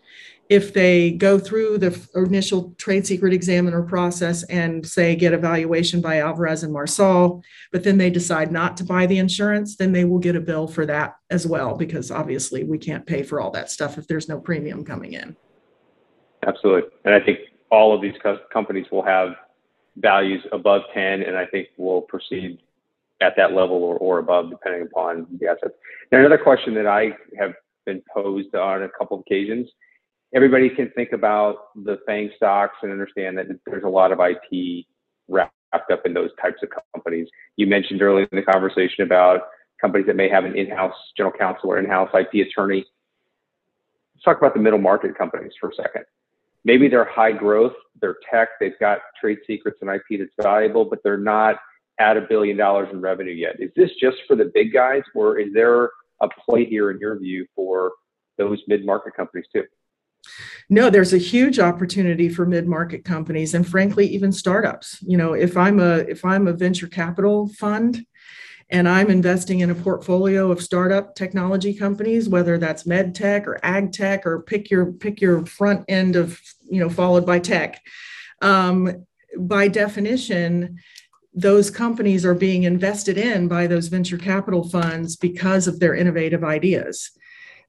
if 0.50 0.74
they 0.74 1.12
go 1.12 1.38
through 1.38 1.78
the 1.78 2.08
initial 2.16 2.74
trade 2.78 3.06
secret 3.06 3.34
examiner 3.34 3.84
process 3.84 4.44
and 4.44 4.86
say 4.86 5.16
get 5.16 5.34
evaluation 5.34 6.00
by 6.00 6.20
Alvarez 6.20 6.64
and 6.64 6.72
Marsal, 6.72 7.44
but 7.72 7.84
then 7.84 7.98
they 7.98 8.10
decide 8.10 8.52
not 8.52 8.78
to 8.78 8.86
buy 8.86 9.06
the 9.06 9.18
insurance, 9.18 9.76
then 9.76 9.92
they 9.92 10.06
will 10.06 10.20
get 10.20 10.36
a 10.36 10.42
bill 10.42 10.68
for 10.68 10.86
that 10.86 11.16
as 11.30 11.46
well, 11.46 11.76
because 11.76 12.12
obviously 12.12 12.64
we 12.64 12.78
can't 12.78 13.06
pay 13.06 13.24
for 13.24 13.42
all 13.42 13.52
that 13.52 13.70
stuff 13.70 13.98
if 13.98 14.08
there's 14.08 14.30
no 14.30 14.40
premium 14.40 14.86
coming 14.86 15.14
in. 15.14 15.36
Absolutely. 16.46 16.90
And 17.04 17.14
I 17.14 17.20
think 17.20 17.40
all 17.70 17.94
of 17.94 18.02
these 18.02 18.16
co- 18.24 18.40
companies 18.54 18.86
will 18.90 19.04
have 19.04 19.30
values 19.98 20.42
above 20.54 20.84
10, 20.94 21.24
and 21.24 21.36
I 21.36 21.46
think 21.46 21.68
will 21.78 22.04
proceed 22.04 22.60
at 23.20 23.34
that 23.36 23.52
level 23.54 23.78
or, 23.78 23.98
or 23.98 24.20
above, 24.20 24.50
depending 24.50 24.84
upon 24.84 25.28
the 25.42 25.48
assets. 25.48 25.74
Now, 26.12 26.20
another 26.20 26.38
question 26.38 26.74
that 26.76 26.86
I 26.88 27.10
have 27.38 27.54
been 27.86 28.02
posed 28.14 28.56
on 28.56 28.84
a 28.84 28.90
couple 28.90 29.18
of 29.18 29.22
occasions 29.28 29.68
everybody 30.34 30.70
can 30.70 30.92
think 30.92 31.12
about 31.14 31.74
the 31.76 31.98
FANG 32.06 32.32
stocks 32.36 32.76
and 32.82 32.92
understand 32.92 33.38
that 33.38 33.48
there's 33.66 33.84
a 33.84 33.90
lot 33.90 34.12
of 34.12 34.20
IP 34.20 34.86
wrapped 35.28 35.52
up 35.92 36.06
in 36.06 36.14
those 36.14 36.32
types 36.42 36.62
of 36.64 36.70
companies. 36.94 37.28
You 37.56 37.68
mentioned 37.68 38.02
earlier 38.02 38.28
in 38.32 38.38
the 38.38 38.44
conversation 38.44 39.04
about 39.04 39.42
companies 39.80 40.08
that 40.08 40.16
may 40.16 40.30
have 40.30 40.46
an 40.46 40.58
in-house 40.58 40.96
general 41.16 41.36
counsel 41.38 41.72
or 41.72 41.80
in-house 41.80 42.10
IP 42.14 42.48
attorney. 42.48 42.86
Let's 44.16 44.24
talk 44.24 44.38
about 44.38 44.54
the 44.54 44.60
middle 44.60 44.80
market 44.80 45.18
companies 45.18 45.54
for 45.60 45.70
a 45.70 45.76
second. 45.76 46.04
Maybe 46.66 46.88
they're 46.88 47.06
high 47.06 47.32
growth, 47.32 47.74
they're 48.02 48.18
tech, 48.30 48.50
they've 48.60 48.78
got 48.80 49.00
trade 49.22 49.38
secrets 49.46 49.78
and 49.82 49.90
IP 49.90 50.20
that's 50.20 50.32
valuable, 50.42 50.86
but 50.86 51.00
they're 51.04 51.18
not 51.18 51.58
at 52.00 52.18
a 52.18 52.22
billion 52.22 52.58
dollars 52.58 52.90
in 52.92 53.00
revenue 53.00 53.32
yet. 53.32 53.56
Is 53.60 53.72
this 53.76 53.90
just 54.02 54.18
for 54.28 54.36
the 54.36 54.52
big 54.54 54.74
guys, 54.74 55.04
or 55.16 55.40
is 55.40 55.54
there 55.54 55.92
a 56.22 56.28
play 56.46 56.66
here 56.66 56.92
in 56.92 57.00
your 57.00 57.18
view 57.18 57.46
for 57.56 57.94
those 58.38 58.60
mid-market 58.68 59.16
companies 59.16 59.46
too? 59.54 59.64
No, 60.70 60.90
there's 60.90 61.14
a 61.14 61.18
huge 61.18 61.60
opportunity 61.60 62.30
for 62.30 62.46
mid-market 62.46 63.06
companies 63.06 63.54
and 63.54 63.68
frankly 63.68 64.06
even 64.08 64.32
startups. 64.32 65.02
You 65.02 65.18
know, 65.18 65.34
if 65.34 65.56
I'm 65.56 65.80
a 65.80 65.98
if 66.00 66.26
I'm 66.26 66.48
a 66.48 66.54
venture 66.54 66.88
capital 66.88 67.48
fund 67.50 68.06
and 68.70 68.88
I'm 68.88 69.10
investing 69.10 69.62
in 69.62 69.70
a 69.70 69.76
portfolio 69.76 70.52
of 70.52 70.62
startup 70.62 71.16
technology 71.16 71.74
companies, 71.74 72.28
whether 72.28 72.58
that's 72.58 72.86
med 72.86 73.16
tech 73.16 73.48
or 73.48 73.60
ag 73.64 73.94
tech 73.94 74.26
or 74.26 74.42
pick 74.42 74.70
your 74.70 74.92
pick 74.92 75.22
your 75.22 75.46
front 75.46 75.86
end 75.88 76.16
of, 76.16 76.40
you 76.70 76.80
know, 76.80 76.90
followed 76.90 77.26
by 77.26 77.40
tech. 77.40 77.82
Um, 78.42 79.06
by 79.38 79.68
definition, 79.68 80.80
those 81.34 81.70
companies 81.70 82.26
are 82.26 82.34
being 82.34 82.64
invested 82.64 83.18
in 83.18 83.48
by 83.48 83.68
those 83.68 83.88
venture 83.88 84.18
capital 84.18 84.68
funds 84.68 85.16
because 85.16 85.68
of 85.68 85.80
their 85.80 85.96
innovative 85.96 86.44
ideas. 86.44 87.12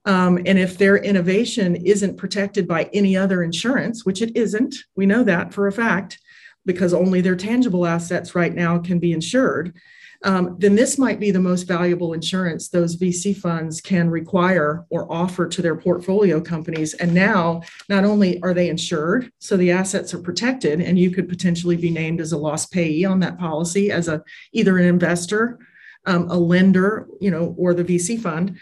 Um, 0.08 0.38
and 0.46 0.58
if 0.58 0.78
their 0.78 0.96
innovation 0.96 1.76
isn't 1.76 2.16
protected 2.16 2.66
by 2.66 2.84
any 2.94 3.14
other 3.14 3.42
insurance, 3.42 4.06
which 4.06 4.22
it 4.22 4.34
isn't, 4.34 4.74
we 4.96 5.04
know 5.04 5.22
that 5.24 5.52
for 5.52 5.66
a 5.66 5.72
fact, 5.72 6.18
because 6.64 6.94
only 6.94 7.20
their 7.20 7.36
tangible 7.36 7.86
assets 7.86 8.34
right 8.34 8.54
now 8.54 8.78
can 8.78 8.98
be 8.98 9.12
insured, 9.12 9.78
um, 10.24 10.56
then 10.58 10.74
this 10.74 10.96
might 10.96 11.20
be 11.20 11.30
the 11.30 11.38
most 11.38 11.64
valuable 11.64 12.14
insurance 12.14 12.70
those 12.70 12.96
VC 12.96 13.36
funds 13.36 13.82
can 13.82 14.08
require 14.08 14.86
or 14.88 15.12
offer 15.12 15.46
to 15.46 15.60
their 15.60 15.76
portfolio 15.76 16.40
companies. 16.40 16.94
And 16.94 17.12
now, 17.14 17.60
not 17.90 18.04
only 18.04 18.42
are 18.42 18.54
they 18.54 18.70
insured, 18.70 19.30
so 19.38 19.58
the 19.58 19.72
assets 19.72 20.14
are 20.14 20.18
protected, 20.18 20.80
and 20.80 20.98
you 20.98 21.10
could 21.10 21.28
potentially 21.28 21.76
be 21.76 21.90
named 21.90 22.22
as 22.22 22.32
a 22.32 22.38
loss 22.38 22.64
payee 22.64 23.04
on 23.04 23.20
that 23.20 23.38
policy 23.38 23.92
as 23.92 24.08
a 24.08 24.22
either 24.52 24.78
an 24.78 24.86
investor, 24.86 25.58
um, 26.06 26.28
a 26.30 26.36
lender, 26.36 27.06
you 27.20 27.30
know, 27.30 27.54
or 27.58 27.74
the 27.74 27.84
VC 27.84 28.18
fund. 28.18 28.58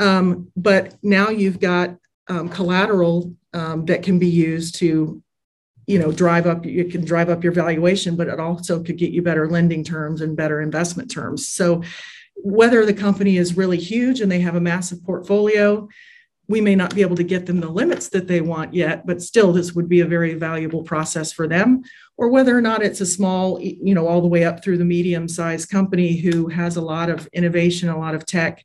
Um, 0.00 0.50
but 0.56 0.96
now 1.02 1.28
you've 1.28 1.60
got 1.60 1.96
um, 2.28 2.48
collateral 2.48 3.34
um, 3.52 3.84
that 3.84 4.02
can 4.02 4.18
be 4.18 4.28
used 4.28 4.76
to, 4.76 5.22
you 5.86 5.98
know, 5.98 6.10
drive 6.10 6.46
up. 6.46 6.64
You 6.64 6.86
can 6.86 7.04
drive 7.04 7.28
up 7.28 7.44
your 7.44 7.52
valuation, 7.52 8.16
but 8.16 8.28
it 8.28 8.40
also 8.40 8.82
could 8.82 8.96
get 8.96 9.10
you 9.10 9.22
better 9.22 9.48
lending 9.48 9.84
terms 9.84 10.22
and 10.22 10.36
better 10.36 10.62
investment 10.62 11.10
terms. 11.10 11.46
So, 11.46 11.82
whether 12.42 12.86
the 12.86 12.94
company 12.94 13.36
is 13.36 13.58
really 13.58 13.76
huge 13.76 14.22
and 14.22 14.32
they 14.32 14.40
have 14.40 14.54
a 14.54 14.60
massive 14.60 15.04
portfolio, 15.04 15.86
we 16.48 16.62
may 16.62 16.74
not 16.74 16.94
be 16.94 17.02
able 17.02 17.16
to 17.16 17.22
get 17.22 17.44
them 17.44 17.60
the 17.60 17.68
limits 17.68 18.08
that 18.08 18.26
they 18.26 18.40
want 18.40 18.72
yet, 18.72 19.06
but 19.06 19.20
still, 19.20 19.52
this 19.52 19.74
would 19.74 19.88
be 19.88 20.00
a 20.00 20.06
very 20.06 20.34
valuable 20.34 20.82
process 20.82 21.30
for 21.30 21.46
them. 21.46 21.82
Or 22.16 22.28
whether 22.28 22.56
or 22.56 22.62
not 22.62 22.82
it's 22.82 23.02
a 23.02 23.06
small, 23.06 23.60
you 23.60 23.94
know, 23.94 24.08
all 24.08 24.22
the 24.22 24.28
way 24.28 24.44
up 24.44 24.64
through 24.64 24.78
the 24.78 24.84
medium 24.84 25.28
sized 25.28 25.68
company 25.68 26.16
who 26.16 26.48
has 26.48 26.76
a 26.76 26.80
lot 26.80 27.10
of 27.10 27.28
innovation, 27.34 27.90
a 27.90 27.98
lot 27.98 28.14
of 28.14 28.24
tech, 28.24 28.64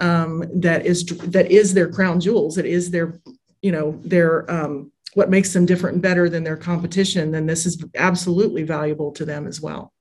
um, 0.00 0.44
that 0.60 0.86
is 0.86 1.04
that 1.04 1.50
is 1.50 1.74
their 1.74 1.88
crown 1.90 2.20
jewels. 2.20 2.58
It 2.58 2.66
is 2.66 2.90
their, 2.90 3.20
you 3.62 3.72
know, 3.72 3.98
their 4.04 4.50
um, 4.50 4.92
what 5.14 5.30
makes 5.30 5.52
them 5.52 5.66
different 5.66 5.94
and 5.94 6.02
better 6.02 6.28
than 6.28 6.44
their 6.44 6.56
competition. 6.56 7.32
Then 7.32 7.46
this 7.46 7.66
is 7.66 7.84
absolutely 7.96 8.62
valuable 8.62 9.12
to 9.12 9.24
them 9.24 9.46
as 9.46 9.60
well. 9.60 9.92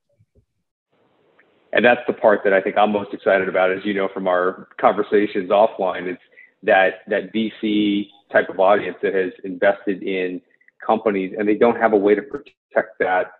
And 1.72 1.86
that's 1.86 2.02
the 2.08 2.14
part 2.14 2.42
that 2.44 2.54
I 2.54 2.62
think 2.62 2.78
I'm 2.78 2.92
most 2.92 3.14
excited 3.14 3.48
about, 3.48 3.72
as 3.72 3.86
you 3.86 3.94
know 3.94 4.10
from 4.14 4.28
our 4.28 4.68
conversations 4.80 5.50
offline. 5.50 6.08
It's 6.08 6.22
that 6.64 7.02
that 7.08 7.34
VC 7.34 8.08
type 8.32 8.50
of 8.50 8.60
audience 8.60 8.98
that 9.02 9.14
has 9.14 9.32
invested 9.44 10.04
in 10.04 10.42
companies 10.86 11.36
and 11.38 11.48
they 11.48 11.56
don't 11.56 11.78
have 11.78 11.94
a 11.94 11.98
way 11.98 12.16
to 12.16 12.22
protect 12.22 13.00
that 13.00 13.32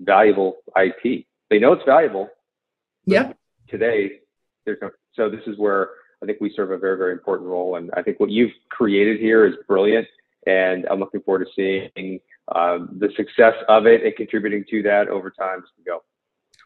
valuable 0.00 0.58
IP. 0.80 1.26
They 1.50 1.58
know 1.58 1.72
it's 1.72 1.84
valuable. 1.84 2.28
Yeah. 3.06 3.32
Today, 3.68 4.20
there's 4.64 4.78
no. 4.82 4.90
So 5.14 5.28
this 5.28 5.42
is 5.46 5.58
where 5.58 5.90
I 6.22 6.26
think 6.26 6.38
we 6.40 6.52
serve 6.54 6.70
a 6.70 6.78
very, 6.78 6.96
very 6.96 7.12
important 7.12 7.48
role. 7.48 7.76
And 7.76 7.90
I 7.94 8.02
think 8.02 8.20
what 8.20 8.30
you've 8.30 8.52
created 8.68 9.20
here 9.20 9.46
is 9.46 9.54
brilliant. 9.66 10.06
And 10.46 10.86
I'm 10.90 11.00
looking 11.00 11.20
forward 11.22 11.46
to 11.46 11.50
seeing 11.54 12.20
um, 12.54 12.96
the 12.98 13.10
success 13.16 13.54
of 13.68 13.86
it 13.86 14.04
and 14.04 14.14
contributing 14.16 14.64
to 14.70 14.82
that 14.82 15.08
over 15.08 15.30
time 15.30 15.58
as 15.58 15.70
we 15.76 15.84
go. 15.84 16.02